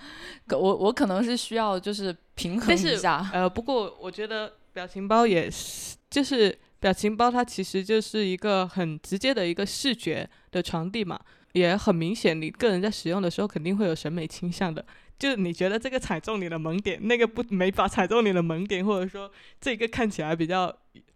[0.50, 3.28] 我我可能是需要就是平衡一下。
[3.34, 11.20] 呃，不过我觉得表情包也是，就是表情包它其实就是一个很直接的一个视觉的传递嘛，
[11.52, 14.82] 也很明显，你个人在使用的时候肯定会有审美倾向的。
[15.18, 20.72] 就你觉得这个踩中你的萌点，那个不没法踩中你的萌点，或者说这个看起来比较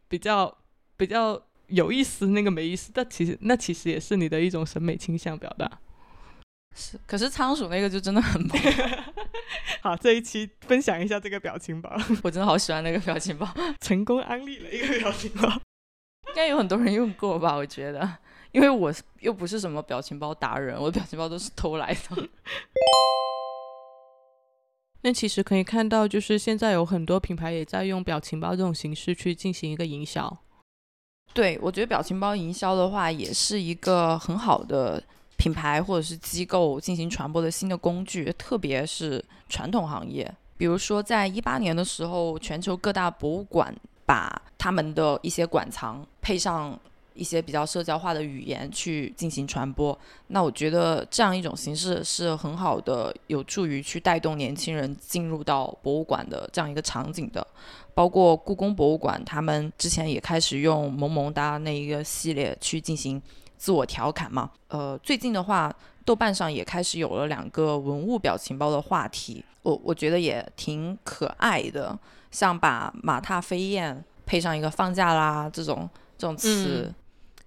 [0.08, 0.58] 比较
[0.96, 5.70] 比较有意思，那个没意思，但其实那其实也是你的一种审美倾向表达。
[6.74, 8.58] 是，可是仓鼠那个就真的很萌。
[9.82, 13.46] 好，这一期分享一下这个表情包， 我真的好喜欢那个表情包，
[13.80, 15.48] 成功安利了一个表情包，
[16.28, 17.54] 应该有很多人用过吧？
[17.54, 18.16] 我觉得，
[18.52, 22.28] 因为我又不是什么表情包达人，我的表情包都是偷来的。
[25.02, 30.38] 那其实可以看到，就是现在有很多品牌也在用表情包这种形式去进行一个营销。
[31.34, 35.02] 对，我觉得表情包营销的话，也是一个很好的
[35.36, 40.32] 品牌或者是机构进行传播的新的工具，特别是传统行业。
[40.56, 43.74] 比如说，在一八年的时候，全球各大博物馆
[44.06, 46.78] 把他们的一些馆藏配上。
[47.14, 49.98] 一些比较社交化的语言去进行传播，
[50.28, 57.46] 那我觉得这样一种形式是很好的，有助于去带动年轻人进入到博物馆的这样一个场景的。
[57.94, 63.20] 包括故宫博物馆，他们之前也开始用萌萌哒那一个系列去进行
[63.58, 64.50] 自我调侃嘛。
[64.68, 65.70] 呃，最近的话，
[66.02, 71.98] 豆瓣上也开始有了两个文物表情包的话题，我我觉得也挺可爱的，
[72.30, 76.90] 像把马踏飞燕配上一个放假啦这种这种词。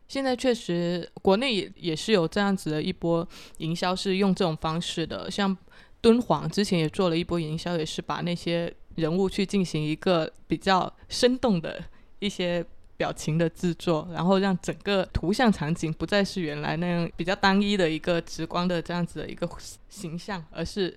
[0.07, 5.29] 现在确实，国内也也是有这样子的一波营销，是用这种方式的。
[5.31, 5.55] 像
[5.99, 11.83] 敦煌之前也做了一波营销，也是把那些人物去进行一个比较生动的
[12.19, 12.63] 一些
[12.95, 19.49] 表情的制作，然后让整个图像场景不再是原来那样比较单一的一个直观的这样子的一个
[19.89, 20.95] 形象，而是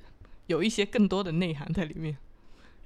[0.49, 2.15] 有一些更多的内涵在里面。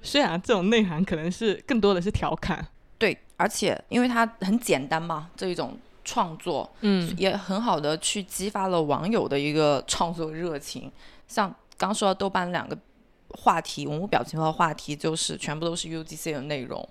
[0.00, 2.64] 虽然这种内涵可能是更多的是调侃，
[2.96, 5.76] 对，而且因为它很简单嘛，这一种。
[6.04, 10.90] 创作，嗯也很好的去激发了网友的一个创作热情。
[11.26, 12.76] 像刚说到豆瓣两个
[13.30, 16.86] 话题，文物表情包话题就是全部都是 UGC 的内容。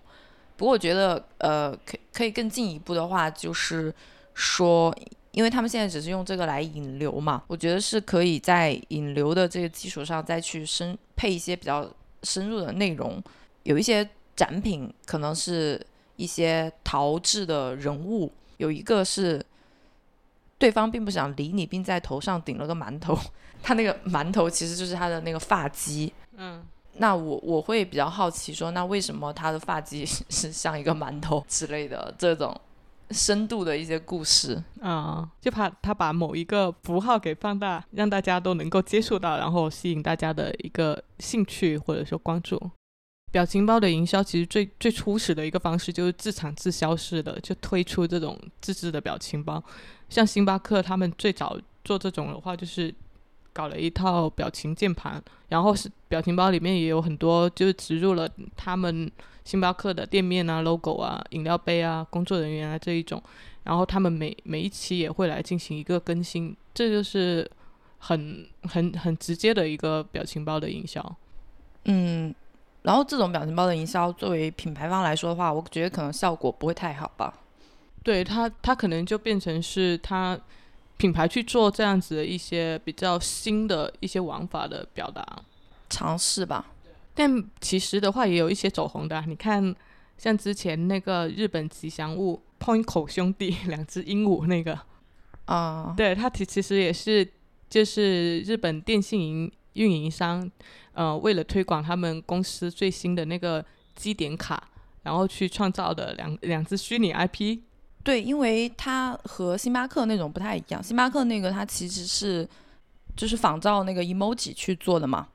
[0.58, 3.94] 不过我觉得，呃，可可以更进一步的话，就是
[4.34, 4.96] 说，
[5.32, 11.90] 因为他们现在只是用这个来引流嘛，我觉得是可以在引流的这个基础上再去深配一些比较
[12.24, 13.22] 深入的内容。
[13.64, 15.80] 有一些展品可能是
[16.16, 19.44] 一些陶制的人物，有一个是
[20.60, 23.18] 对方并不想理你，并在头上顶了个馒头，
[23.64, 26.12] 他那个馒头其实就是他的那个发髻。
[26.38, 26.64] 嗯，
[26.98, 32.56] 那我我会比较好奇说，那为什么他的发髻 是像一个馒头之类的这种
[33.10, 34.64] 深度的一些故事？
[34.80, 42.70] 啊、就怕他把某一个符号给放大，让大家都能够接触到，然后吸引大家的一个兴趣或者说关注。
[43.32, 49.64] 表情包的营销其实最最初始的一个方式就是自产自销式的，就推出这种自制的表情包。
[50.10, 52.94] 像星巴克他们最早做这种的话，就是
[53.54, 59.10] 搞了一套表情键盘，然后是表情包里面也有很多就是植入了他们
[59.46, 63.22] 星巴克的店面啊、logo 啊、饮料杯啊、工作人员啊这一种。
[63.64, 67.50] 然后他们每每一期也会来进行一个更新，这就是
[68.00, 71.16] 很很很直接的一个表情包的营销。
[71.86, 72.34] 嗯，
[72.84, 77.34] 然后这种表情包的营销，作为品牌方来说的话，我觉得可能效果不会太好吧。
[78.04, 80.40] 对它，它可能就变成是它
[80.98, 85.24] 品牌去做这样子的一些比较新的一些玩法的表达。
[85.90, 86.66] 尝试吧。
[87.14, 89.76] 但其实的话，也有一些走红的啊、你看，
[90.18, 94.80] 像之前那个日本吉祥物 Point 口兄弟两只鹦鹉那个，
[95.46, 97.28] 啊、对，它其其实也是
[97.70, 100.50] 就是日本电信营运营商，
[100.94, 103.64] 呃，为了推广他们公司最新的那个
[103.96, 104.62] 基点卡，
[105.04, 107.60] 然后去创造的两两只虚拟 IP。
[108.04, 112.48] 对，因为它和星巴克那种不太一样，星巴克那个它其实是
[113.16, 115.28] 就是仿照那个 emoji 去做的嘛，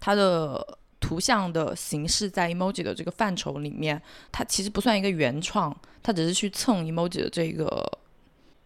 [0.00, 4.00] 它的图像的形式在 emoji 的这个范畴里面，
[4.32, 7.98] 它其实不算一个原创，它只是去蹭 emoji 的这个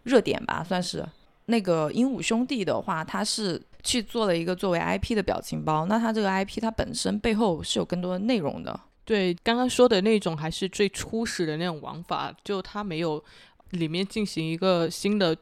[0.03, 1.05] 热点吧，算是。
[1.47, 8.77] 那个鹦鹉兄弟的话，它是去做了一个作为 IP 的表情包，那它这个 IP 它本身背后是有更多的内容的。
[9.05, 13.23] 对，刚刚说的那种还是最初始的那种玩法，就它没有
[13.69, 15.37] 里面进行一个新的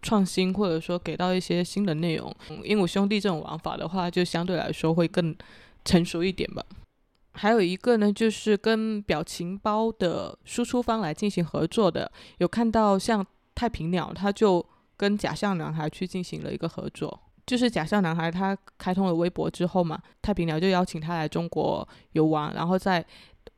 [0.00, 2.34] 创新，或者说给到一些新的内容。
[2.64, 5.36] 鹦鹉兄弟这种玩法的话，就相对来说会更
[5.84, 6.64] 成熟一点吧。
[7.34, 13.24] 还有一个呢，就是跟表情包的输出方来进行合作的，有看到像
[13.54, 14.64] 太平鸟，它就
[14.96, 17.20] 跟假象男孩去进行了一个合作。
[17.46, 23.04] 就是假笑男孩他开通了微博之后嘛，太平鸟就邀请他来中国游玩，然后在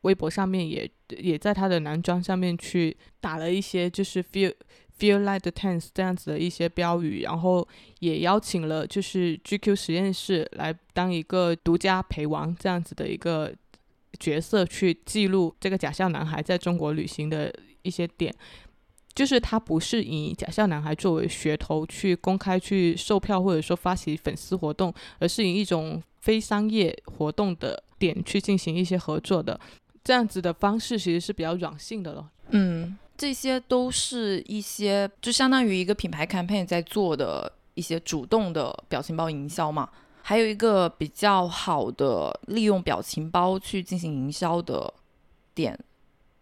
[0.03, 4.53] 微博上面也也在他的男装上面去打了一些就是 feel
[4.99, 7.67] feel like the tense 这样子的一些标语，然后
[8.01, 13.53] 也邀请了就是 GQ 实验室来当一个独家陪玩这样子的一个
[14.19, 18.35] 角色去记录这个假笑男孩在中国旅行的一些点。
[19.15, 29.59] 就是他不是以假笑男孩作为噱头去公开去售票或者说发起粉丝活动，而是以一种非商业活动的点去进行一些合作的，
[30.03, 32.29] 这样子的方式其实是比较软性的了。
[32.49, 39.89] 嗯，这些都是一些就相当于一个品牌 campaign 在做的一些主动的表情包营销嘛。
[40.27, 44.93] 还有一个比较好的利用表情包去进行营销的
[45.55, 45.79] 点，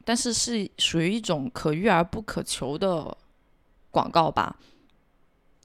[0.05, 3.17] 但是是属于一种可遇而不可求的
[3.91, 4.57] 广告吧。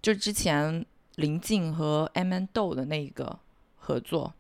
[0.01, 3.39] 就之前林静和 M N 豆的那个
[3.75, 4.33] 合作，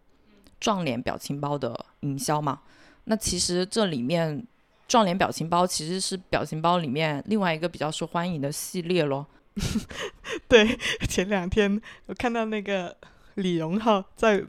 [0.59, 2.61] 撞脸表情包的营销嘛。
[3.05, 4.45] 那其实这里面
[4.87, 9.25] 撞脸表情包其实是表情包里面另外一个比较受欢迎的系列咯。
[10.47, 10.77] 对，
[11.09, 12.95] 前两天我看到那个
[13.37, 14.43] 李荣浩在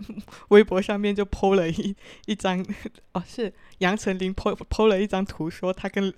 [0.48, 1.94] 微博上面就 PO 了一
[2.27, 2.64] 一张，
[3.12, 6.12] 哦，是杨丞琳 PO PO 了一张图，说他跟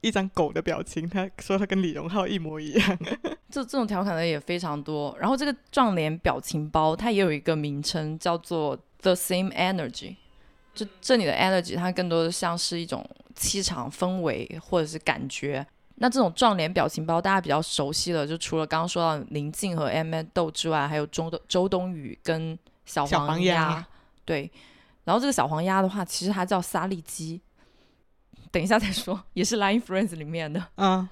[0.00, 2.98] 一张狗的表情，他说他跟李荣浩一模一样。
[3.50, 5.16] 这这种调侃的也非常多。
[5.18, 10.16] 然后这个撞脸表情包它也有一个名称叫做 The Same Energy，
[10.72, 13.04] 就这里的 energy 它更多的像是一种
[13.34, 15.66] 气场氛围或者是感觉。
[16.02, 23.54] 那这种撞脸表情包大家比较熟悉的，就除了刚刚说到宁静和 M N 豆之外，还有周冬周冬雨跟小小黄鸭。
[23.54, 23.86] 鸭
[24.24, 24.50] 对，
[25.04, 27.38] 然后这个小黄鸭的话，其实它叫萨利基。
[28.50, 30.64] 等一下再说，也是 Line Friends 里面的。
[30.76, 31.06] 嗯，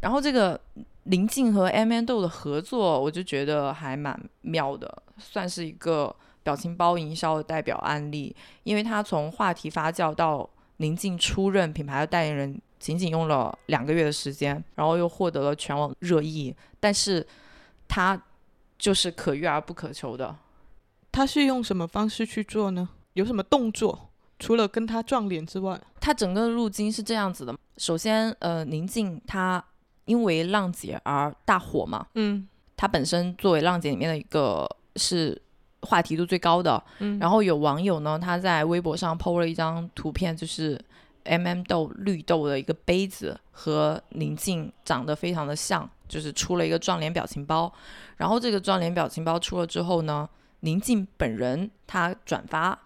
[0.00, 0.60] 然后这个
[1.02, 8.36] 宁静和 M N 豆的合作，我就觉得还蛮妙的，算是一个表情包营销的代表案例。
[8.62, 17.26] 因为它从话题发酵到宁静出任品牌的代言人，仅仅用了两个月的时间，然后又获得了全网热议，但是
[17.88, 18.16] 它
[18.78, 20.36] 就是可遇而不可求的。
[21.10, 22.88] 他是用什么方式去做呢？
[23.14, 24.10] 有什么动作？
[24.38, 27.52] 除了跟他撞脸之外，他整个路径是这样子的。
[27.76, 29.64] 首先，呃，宁静她
[30.04, 35.42] 因为浪姐而大火嘛，嗯她本身作为浪姐里面的一个是
[35.80, 36.80] 话题度最高的。
[37.00, 40.78] 嗯，然后有网友呢，他在微博上 PO 了一张图片，就是
[41.26, 47.72] M、m 豆绿豆的一个杯子和宁静长得非常的像，就是出了一个撞脸表情包。
[48.16, 50.28] 然后这个撞脸表情包出了之后呢，
[50.60, 52.78] 宁静本人他转发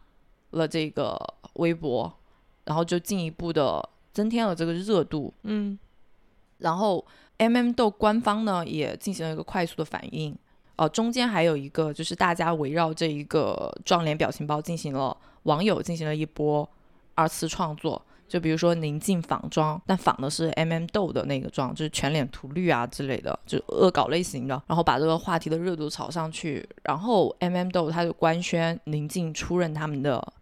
[0.51, 1.17] 了这个
[1.55, 2.13] 微博，
[2.65, 5.33] 然后就进一步的增添了这个热度。
[5.45, 5.79] 嗯
[6.59, 7.07] 然后
[7.39, 10.37] M、m 豆官方呢也进行了一个快速的反应，
[10.77, 16.69] 呃，中间还有一个就是大家围绕这一个撞脸表情包进行了网友进行了一波
[17.15, 30.33] 二次创作，就比如说宁静仿妆，但仿的是 M、m 豆的那个妆，就是全脸涂绿啊之类的，就是恶搞类型的，然后把这个话题的热度炒上去，然后 M、m 豆他就官宣宁静出任他们的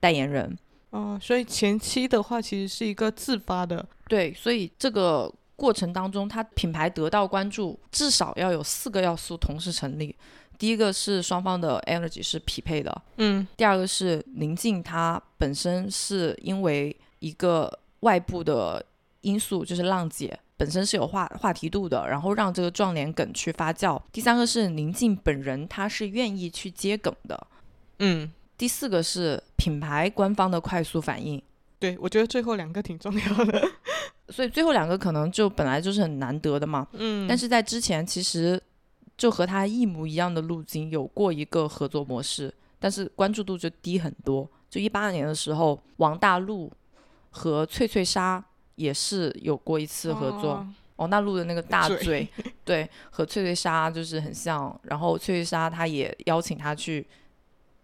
[0.00, 0.56] 代言人，
[0.90, 10.16] 哦，所以前期的话其实是一个自发的，对，所以这个过程当中，它品牌得到关注，至少要有四个要素同时成立。
[10.58, 13.46] 第一个是双方的 energy 是匹配的，嗯。
[13.58, 18.84] 第二个是宁静它本身是因为一个外部的
[19.20, 24.00] 因素，就是浪姐本身是有话话题度的，然后让这个撞脸梗去发酵。
[24.12, 27.46] 第三个是宁静本人他是愿意去接梗的。
[27.98, 31.42] 嗯，第四个是品牌官方的快速反应。
[31.78, 33.68] 对，我觉得最后两个挺重要的，
[34.30, 38.58] 所以最后两个可能就本来就是很难得的嘛，嗯，但是在之前其实
[39.18, 44.48] 就和他一模一样的路径有过一个合作模式，但是关注度就低很多。
[44.70, 46.72] 就一八年的时候，王大陆
[47.36, 48.42] 和翠翠莎
[48.76, 50.52] 也是有过一次合作。
[50.54, 50.66] 哦
[50.96, 52.28] 王大陆的那个大嘴嘴，
[52.64, 54.74] 对，和翠翠莎就是很像。
[54.84, 57.06] 然后翠翠莎她也邀请他去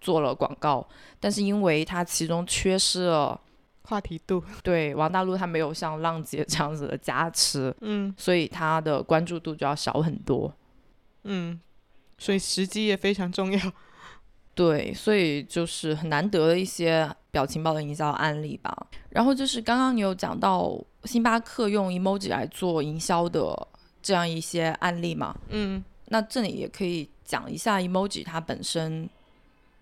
[0.01, 0.89] 做了广告，
[1.21, 3.39] 但是因为他其中缺失了
[3.83, 10.51] 话题度， 对王大陆，他没有像浪姐这样子的加持，嗯所以他的关注度就要少很多。
[11.25, 11.61] 嗯，
[12.17, 13.73] 所以时机也非常重要，
[14.55, 18.87] 对，所以就是很难得的一些表情包的营销案例吧。
[19.11, 23.57] 然后就是刚刚你有讲到星巴克用 emoji 来做营销的
[24.03, 25.35] 这样一些案例嘛？
[25.49, 29.09] 嗯那这里也可以讲一下 emoji 它本身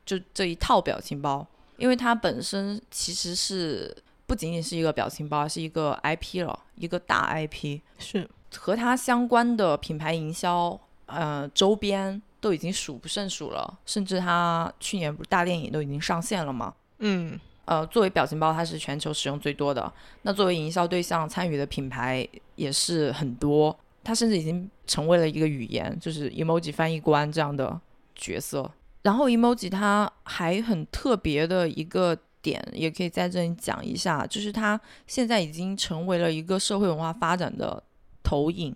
[0.07, 1.45] 就这一套表情包，
[1.77, 3.97] 因为它本身其实是
[4.27, 7.81] 不仅仅是一个表情包，是一个 IP 了，一个大 IP。
[7.99, 16.74] 是，和它相关的品牌营销，呃，周边都已经数不胜数了，甚至它去年不是大电影都已经上线了嘛？
[16.99, 19.93] 嗯呃，作为表情包，它是全球使用最多的。
[20.22, 22.26] 那作为营销对象，参与的品牌
[22.57, 27.80] 也是很多，它甚至已经成为了一个语言，就是 emoji 翻译官这样的
[28.16, 28.68] 角色。
[29.03, 37.80] 然后 emoji 它还很特别的一个点，也可以在这里讲一下，就是它现在已经成为了一个社会文化发展的
[38.22, 38.74] 投影，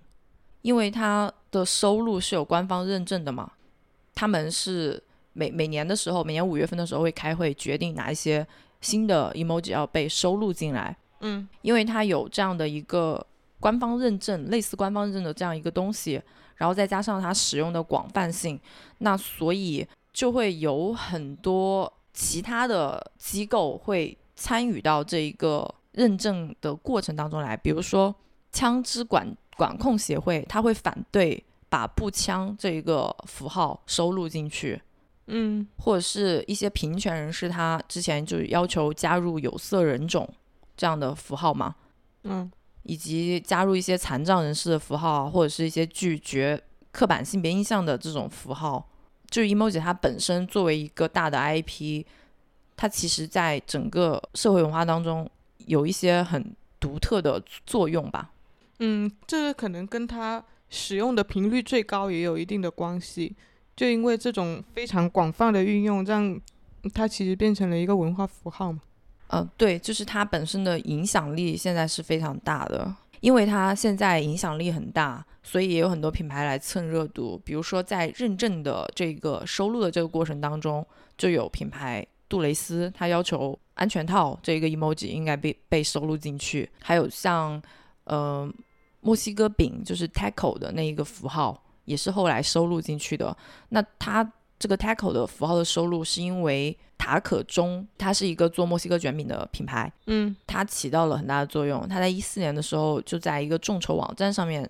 [0.64, 3.52] 因为它的收入是有官方认证的嘛，
[4.14, 5.02] 他们是
[5.34, 8.46] 每每年的时候，每年五月份的时候会开会决定哪一些
[8.80, 11.46] 新的 emoji 要被收录进来，嗯。
[11.60, 13.24] 因为它有这样的一个
[13.60, 16.18] 官方认证，类似官方认证的这样一个东西，
[16.56, 18.58] 然后再加上它使用的广泛性，
[19.00, 28.14] 那所以就会有很多其他的机构会参与到这一个认证的过程当中来，比如说
[28.50, 34.80] 枪支管管控协会，他会反对把步枪这一个符号收录进去，
[35.26, 40.28] 嗯或者是一些平权人士，他之前就要求加入有色人种
[40.76, 41.74] 这样的符号嘛，
[42.24, 42.50] 嗯
[42.82, 46.61] 以及加入一些残障人士的符号啊，或者是一些拒绝
[46.92, 48.90] 刻板性别印象的这种符号。
[49.30, 52.05] 就是 emoji 它本身作为一个大的 IP，
[52.76, 55.28] 它其实在整个社会文化当中
[55.66, 58.30] 有一些很独特的作用吧。
[58.79, 63.37] 嗯，这个可能跟它使用的频率最高也有一定的关系。
[63.77, 66.41] 就因为这种非常广泛的运用，让
[66.93, 68.81] 它其实变成了一个文化符号嘛。
[69.29, 77.41] 呃，对，就是它本身的影响力现在是非常大的，因为它现在影响力很大，所以也有很多品牌来蹭热度。
[77.45, 87.61] 比如说在认证的这个收录的这个过程当中，就有品牌杜蕾斯，它要求安全套这个 emoji 应该被被收录进去，还有像
[88.05, 88.50] 呃
[89.00, 93.36] 墨西哥饼，就是 taco 的那一个符号，也是后来收录进去的。
[93.68, 101.86] 那它这个 taco 的符号的收录，是因为塔可中它是一个做墨西哥卷饼的品牌，嗯它起到了很大的作用。
[101.88, 104.68] 它在一四年的时候就在一个众筹网站上面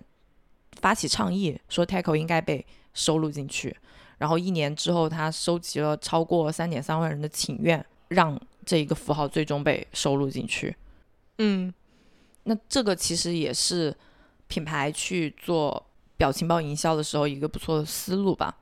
[0.81, 3.75] 发起倡议，说 taco 应该被收录进去。
[4.17, 10.73] 然后一年之后，他收集了超过三点三万人的请愿，让这一个符号最终被收录进去。
[11.37, 11.73] 嗯，
[12.45, 13.95] 那这个其实也是
[14.47, 15.85] 品牌去做
[16.17, 18.55] 表情包营销的时候一个不错的思路吧。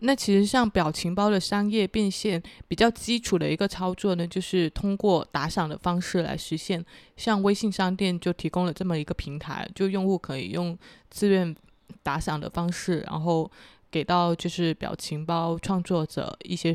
[0.00, 6.84] 那其实像表情包的商业变现，比较基础的一个操作呢，就是通过打赏的方式来实现。
[7.16, 11.56] 像微信商店就提供了这么一个平台，就用户可以用自愿
[12.02, 13.50] 打赏的方式，然后
[13.90, 16.74] 给到就是表情包创作者一些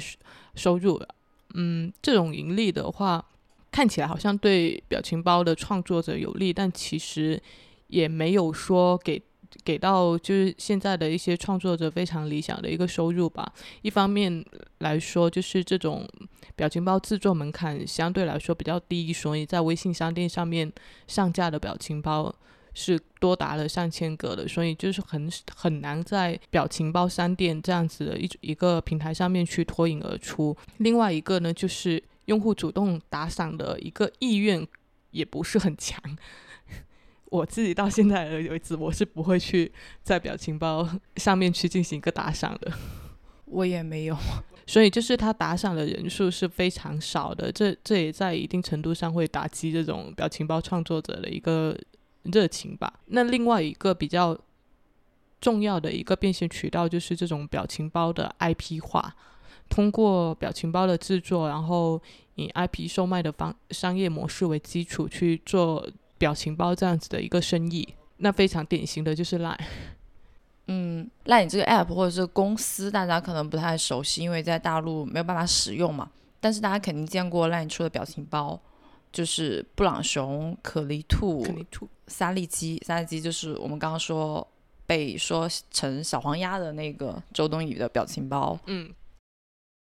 [0.56, 1.00] 收入。
[1.54, 3.24] 嗯，这种盈利的话，
[3.72, 7.42] 看起来好像对表情包的创作者有利，但其实
[7.88, 9.22] 也没有说给。
[9.66, 13.52] 给到就是现在的一些创作者非常理想的一个收入吧。
[13.82, 14.44] 一方面
[14.78, 16.08] 来说，就是这种
[16.56, 20.72] 表情包制作门槛相对来说比较低，所以在微信商店上面
[21.06, 22.34] 上架的表情包
[22.74, 30.56] 是多达了上千个的，所以就是很很难在表情包商店这样子的一一个平台上面去脱颖而出。
[30.78, 34.68] 另外一个呢，就是用户主动打赏的一个意愿
[35.12, 36.02] 也不是很强。
[37.32, 39.72] 我自己到现在为止，我是不会去
[40.04, 42.72] 在表情包上面去进行一个打赏的。
[43.46, 44.18] 我也没有，
[44.68, 51.78] 所以就是他打赏的人数是非常少的，这这也在一定程度上会打击这种表情包创作者的一个
[52.24, 53.00] 热情吧。
[53.08, 54.38] 那另外一个比较
[55.42, 59.16] 重要的一个变现渠道就是这种表情包的 IP 化，
[59.72, 62.00] 通过表情包的制作，然后
[62.36, 65.84] 以 IP 售卖的方商业模式为基础去做。
[66.22, 69.58] 表情包这样子的一个生意，那非常典型的就是 Line。
[70.68, 76.12] 嗯，Line 这个 app 或者是公司，大家可能不太熟悉，因为在大陆没有办法使用嘛。
[76.40, 78.62] 但是大家肯定见过 Line 出的表情包，
[79.12, 82.80] 就是布朗熊、可丽兔、可丽兔、沙粒鸡。
[82.86, 84.48] 沙粒鸡就是我们刚刚说
[84.86, 88.56] 被说成小黄鸭的那个周冬雨的表情包。
[88.68, 88.94] 嗯，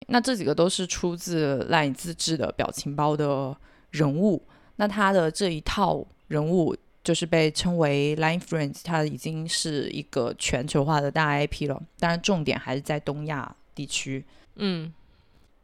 [0.07, 3.57] 那这几个都是出自 Line 自制的表情包的
[3.91, 4.43] 人物。
[4.77, 6.07] 那他的这一套。
[6.29, 11.81] 人物就是被称为 Line Friends，他已经是一个全球化的大 IP 了。
[12.01, 14.25] 当然，重点还是在东亚地区。
[14.57, 14.93] 嗯，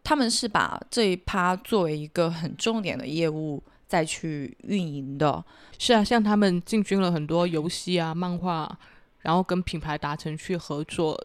[0.04, 5.44] 他们是把这一趴作为一个很重点的业务再去运营的。
[5.80, 8.78] 是啊，像他们进军了很多游戏啊、漫画，
[9.22, 11.20] 然后跟品牌达成去合作，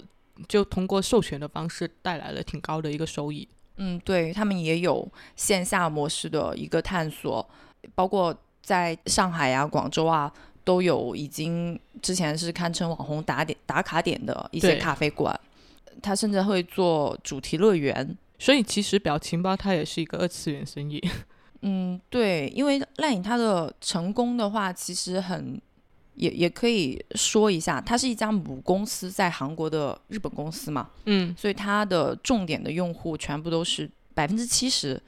[0.48, 3.48] 就通过授权的方式带来了挺高的一个收益。
[3.78, 7.48] 嗯，对他们也有线下模式的一个探索，
[7.96, 8.36] 包括。
[8.60, 10.30] 在上海啊、广州啊，
[10.66, 15.40] 都有已经之前是堪称网红打点打卡点的一些咖啡馆，
[16.02, 18.18] 他甚至会做主题乐园。
[18.38, 21.02] 所以其实表情包它也是一个二次元生意。
[21.62, 25.58] 嗯，对，因为赖影它的成功的话，其实很
[26.18, 30.90] 也也可以说一下，它是一家母公司在韩国的日本公司嘛。
[31.06, 35.02] 嗯，所以它的重点的用户全部都是百分之七十。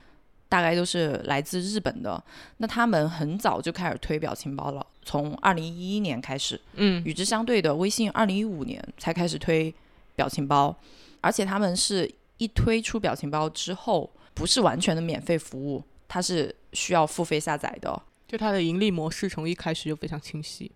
[0.52, 2.20] 大概都是来自日本的，
[2.58, 6.60] 那他们很早就开始推表情包了，从二零一一年开始。
[6.74, 9.72] 嗯，与之相对的，微信二零一五年才开始推
[10.16, 10.76] 表情包，
[11.22, 18.02] 而且他们是一推出表情包之后，不是完全的免费服务，它是需要付费下载的。
[18.28, 20.72] 就它的盈利模式从一开始就非常清晰。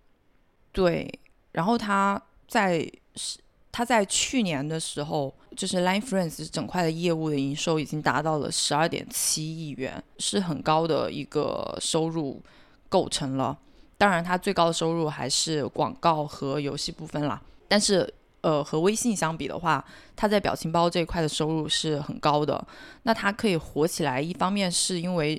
[0.74, 1.10] 对，
[1.52, 3.38] 然后它在是。
[3.76, 12.40] 他在去年的时候，就是 Line Friends 整块的业务的营收已经达到了十二点七亿元，是很高的一个收入
[12.88, 13.58] 构成了。
[13.98, 17.42] 当然，它最高的收入还是广告和游戏部分啦。
[17.66, 18.08] 但是，
[18.42, 22.64] 呃，和微信相比的话，它在表情包这一块的收入是很高的。
[23.02, 25.34] 那它可以火起来，一方面是因为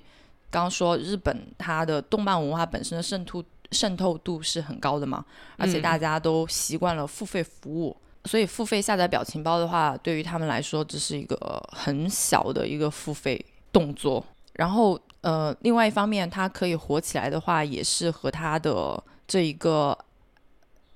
[0.50, 3.42] 刚刚说日本它的动漫文化本身的渗透
[3.72, 5.26] 渗透度是很高的嘛，
[5.58, 7.96] 而且大家都习惯了付费服务。
[8.26, 13.40] 所以付费下载表情包的话，对于他们来说只是一个很小的一个付费
[13.72, 14.26] 动作。
[14.54, 19.96] 然后，呃，另外一方面，它可以火起来的话，也是和它的这一个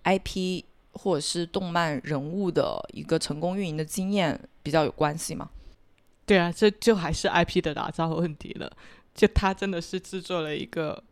[0.05, 0.63] IP
[0.93, 5.47] 或者是动漫人物的一个成功运营的经验比较有关系嘛。
[6.25, 8.71] 对啊，这就还是 IP 的打造问题了。
[9.13, 11.03] 就他真的是制作了一个。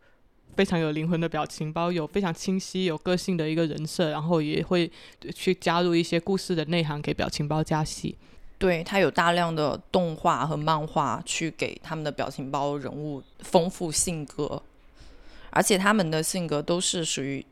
[0.56, 4.90] 非常有灵魂的表情包，有非常清晰、有个性的一个人设，然后也会
[5.34, 8.16] 去加入一些故事的内涵，给表情包加戏。
[8.58, 14.60] 对，它有大量的动画和漫画去给他们的表情包人物丰富性格，
[15.50, 17.46] 而且他们的性格都是属于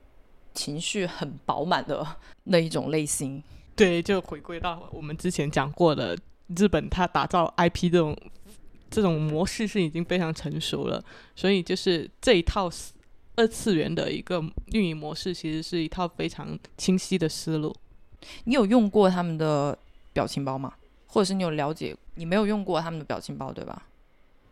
[0.53, 2.05] 情绪很饱满的
[2.43, 3.41] 那一种类型。
[3.77, 6.19] 对，就回归到我们之前讲过的，
[6.57, 8.17] 日本它打造 IP 这种
[8.97, 12.71] 这种模式是已经非常成熟了，所以就是这一套
[13.35, 14.43] 二次元的一个
[14.73, 17.77] 运营模式，其实是一套非常清晰的思路。
[18.45, 19.79] 你有用过他们的
[20.15, 20.73] 表情包吗？
[21.09, 21.95] 或者是你有了解？
[22.15, 23.83] 你没有用过他们的表情包对吧？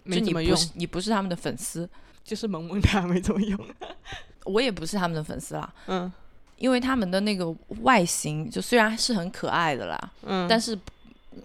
[0.02, 1.88] 没怎么用，你不是他们的粉丝，
[2.22, 3.58] 就是萌萌哒没怎么用。
[4.44, 6.12] 我也不是他们的粉丝啦，嗯，
[6.58, 10.78] 因为他们的那个外形就虽然是很可爱的啦，嗯，但是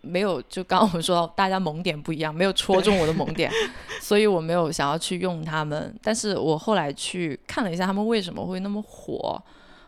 [0.01, 3.51] 没有就刚刚我们说大家萌点不一样，没有戳中我的萌点，
[4.01, 5.93] 所以我没有想要去用他们。
[6.01, 9.41] 但是我后来去看了一下他们为什么会那么火，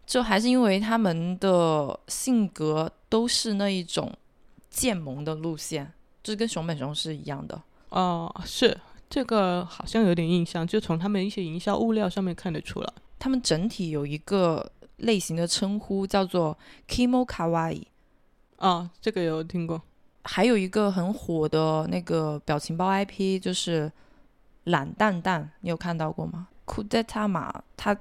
[0.05, 4.11] 就还是因为他们的性格都是那一种
[4.69, 5.91] 渐萌的路线，
[6.23, 7.61] 就是跟熊本熊是一样的。
[7.89, 8.77] 哦，是
[9.09, 12.93] 这个好像有点印象，就从他们一些营销物料上面看得出来。
[13.19, 17.83] 他们整体有一个类型的称呼叫做 “kimo kawaii”。
[18.57, 19.81] 啊，这个有听过。
[20.24, 23.91] 还有一个很火的那个表情包 IP 就是
[24.65, 26.47] 懒蛋蛋，你有看到过吗？
[26.65, 27.95] 库德塔玛，他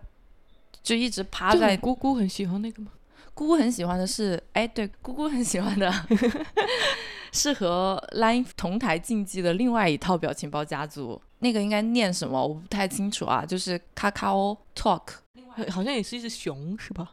[0.83, 1.77] 就一直趴在。
[1.77, 2.93] 姑姑很喜欢那个吗？
[3.33, 5.93] 姑姑很喜欢的是，哎，对，姑姑很喜欢的。
[7.33, 12.45] 是和 Line 同台竞技的另外一套表情包家族，那个应该念什么？
[12.45, 13.47] 我不太清楚啊。
[13.47, 15.03] 就是 Kakao Talk，
[15.71, 17.13] 好像也是一只熊，是吧？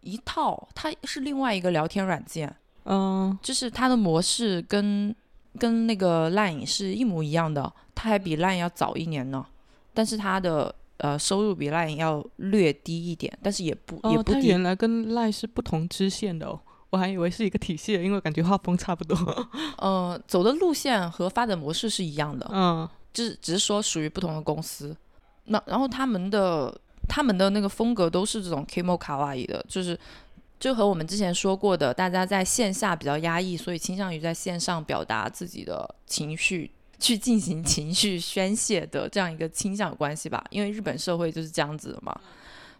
[0.00, 2.56] 一套，它是另外一个聊天软件。
[2.88, 5.14] 嗯，就是它的模式跟
[5.58, 9.44] 跟那个 Line 是一模一样的，它还比 Line 要早一年呢。
[9.92, 14.46] 但是它的呃收入比 Line 要略低一点，但是也不也不低。
[14.48, 16.58] 原来跟 Line 是不同支线的哦。
[16.90, 19.16] 我还以为是一个体系，因为感觉画风差不多。
[19.76, 24.96] 呃，走的路线和发展模式是一样的，嗯，只只是说属于不同的公司。
[25.44, 26.74] 那然后他们的
[27.06, 29.98] 他们的那个风格都是这种 Kimo 卡哇伊的，就是
[30.58, 40.44] 就和我们之前说过的，大家在线下比较压抑，所以倾向于在线上表达自己的情绪，去进行情绪宣泄的这样一个倾向有关系吧？
[40.50, 42.18] 因为日本社会就是这样子的嘛，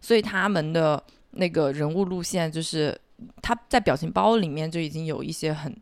[0.00, 2.98] 所以他们的那个人物路线就是。
[3.42, 5.76] 他在表情包里面就已经有一些很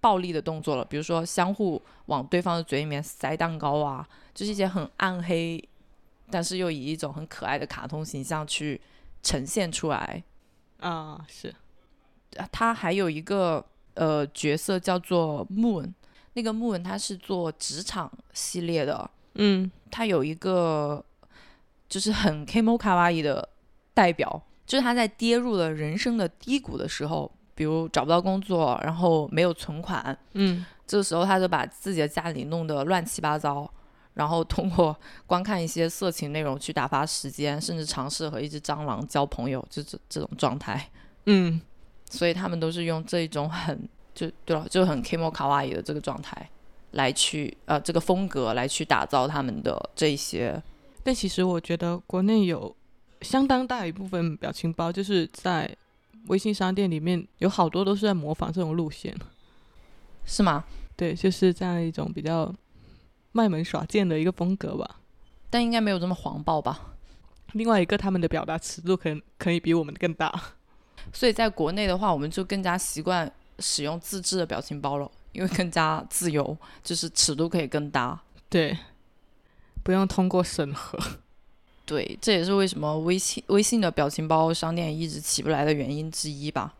[0.00, 5.62] 暴力的动作了，比如说相互往对方的嘴里面塞蛋糕啊，就是一些很暗黑，
[6.32, 8.80] 但是又以一种很可爱的卡通形象去
[9.22, 10.24] 呈现出来。
[10.82, 11.54] 啊，是。
[12.50, 13.64] 他还有一个
[13.94, 15.92] 呃角色叫做 Moon，
[16.34, 21.04] 那个 Moon 他是做职场系列的，嗯，他有一个
[21.88, 23.48] 就是很 Kimo 卡哇伊的
[23.94, 24.42] 代表。
[24.64, 33.70] 就是他在跌入了人生的低谷的时候，比如找不到工作，然后没有存款，嗯，这个时候他就把自己的家里弄得乱七八糟，
[34.14, 34.96] 然后通过
[35.26, 40.90] 观看一些色情内容去打发时间，甚至尝试和一只蟑螂交朋友，就这这种状态，
[41.26, 41.60] 嗯，
[42.10, 46.48] 所以他们都是用这一种很就对了，就很 Kimo 卡哇伊的这个状态
[46.92, 50.62] 来去呃这个风格来去打造他们的这些，
[51.02, 52.74] 但其实我觉得国内有。
[53.20, 55.72] 相当大一部分表情包就是在
[56.26, 59.16] 微信商店里面有好多都是在模仿这种路线，
[60.24, 60.64] 是吗？
[60.96, 62.52] 对，就是这样一种比较
[63.32, 65.00] 卖萌耍贱的一个风格吧。
[65.50, 66.94] 但应该没有这么黄暴吧？
[67.52, 70.32] 另外一个，他们的表达尺度可能可以比我们更大。
[71.12, 78.18] 所以在国内的话，我们就更加习惯使用自制的表情包了，因为更加自由，就是尺度可以更大。
[78.48, 78.78] 对，
[79.82, 80.98] 不用通过审核。
[81.84, 86.72] 对，这也是为什么微信微信的表情包商店一直起不来的原因之一吧。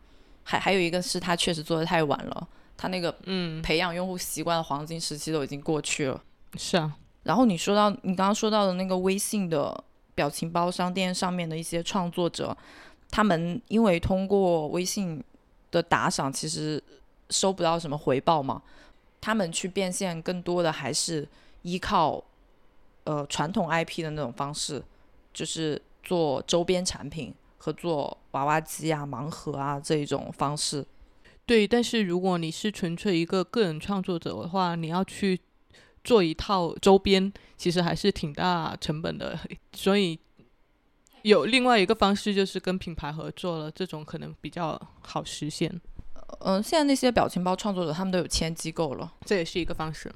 [0.45, 6.23] 还还有一个是它确实做的太晚了，它那个嗯培养用户习惯的黄金时期都已经过去了。
[6.57, 6.97] 是啊。
[7.23, 9.85] 然后你说到你刚刚说到的那个微信的
[10.15, 12.57] 表情包商店上面的一些创作者，
[13.11, 15.23] 他们因为通过微信
[15.71, 16.83] 的打赏其实
[17.31, 18.63] 收不到什么回报嘛，
[19.21, 21.29] 他们去变现更多的还是
[21.63, 22.23] 依靠
[23.05, 24.83] 呃传统 IP 的那种方式。
[25.35, 30.85] 就是做周边产品和做娃娃机啊、盲盒啊这一种方式。
[31.47, 35.41] 对，但是如果你是纯粹一个个人创作者的话，你要去
[36.03, 39.39] 做一套周边，其实还是挺大成本的。
[39.73, 40.19] 所以
[41.23, 45.81] 有另外一个方式，就是跟品牌合作了，这种可能比较好实现。
[46.41, 50.13] 嗯，现在那些表情包创作者他们都有签机构了，这也是一个方式。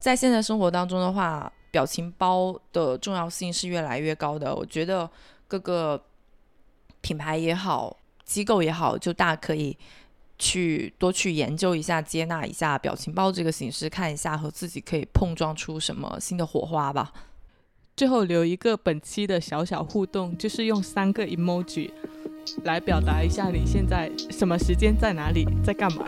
[0.00, 1.52] 在现在生活当中的话。
[1.74, 5.10] 表情包的重要性是越来越高的，我觉得
[5.48, 6.00] 各个
[7.00, 9.76] 品牌也好，机构也好，就大可以
[10.38, 17.12] 去多去研究一下、接纳一下表情包这个形式，看一下和自己可以碰撞出什么新的火花吧。
[17.96, 21.90] 最后留一个本期的小小互动，就是用三个 emoji
[22.64, 26.04] 来表达一下你现在什么时间在哪里在干嘛。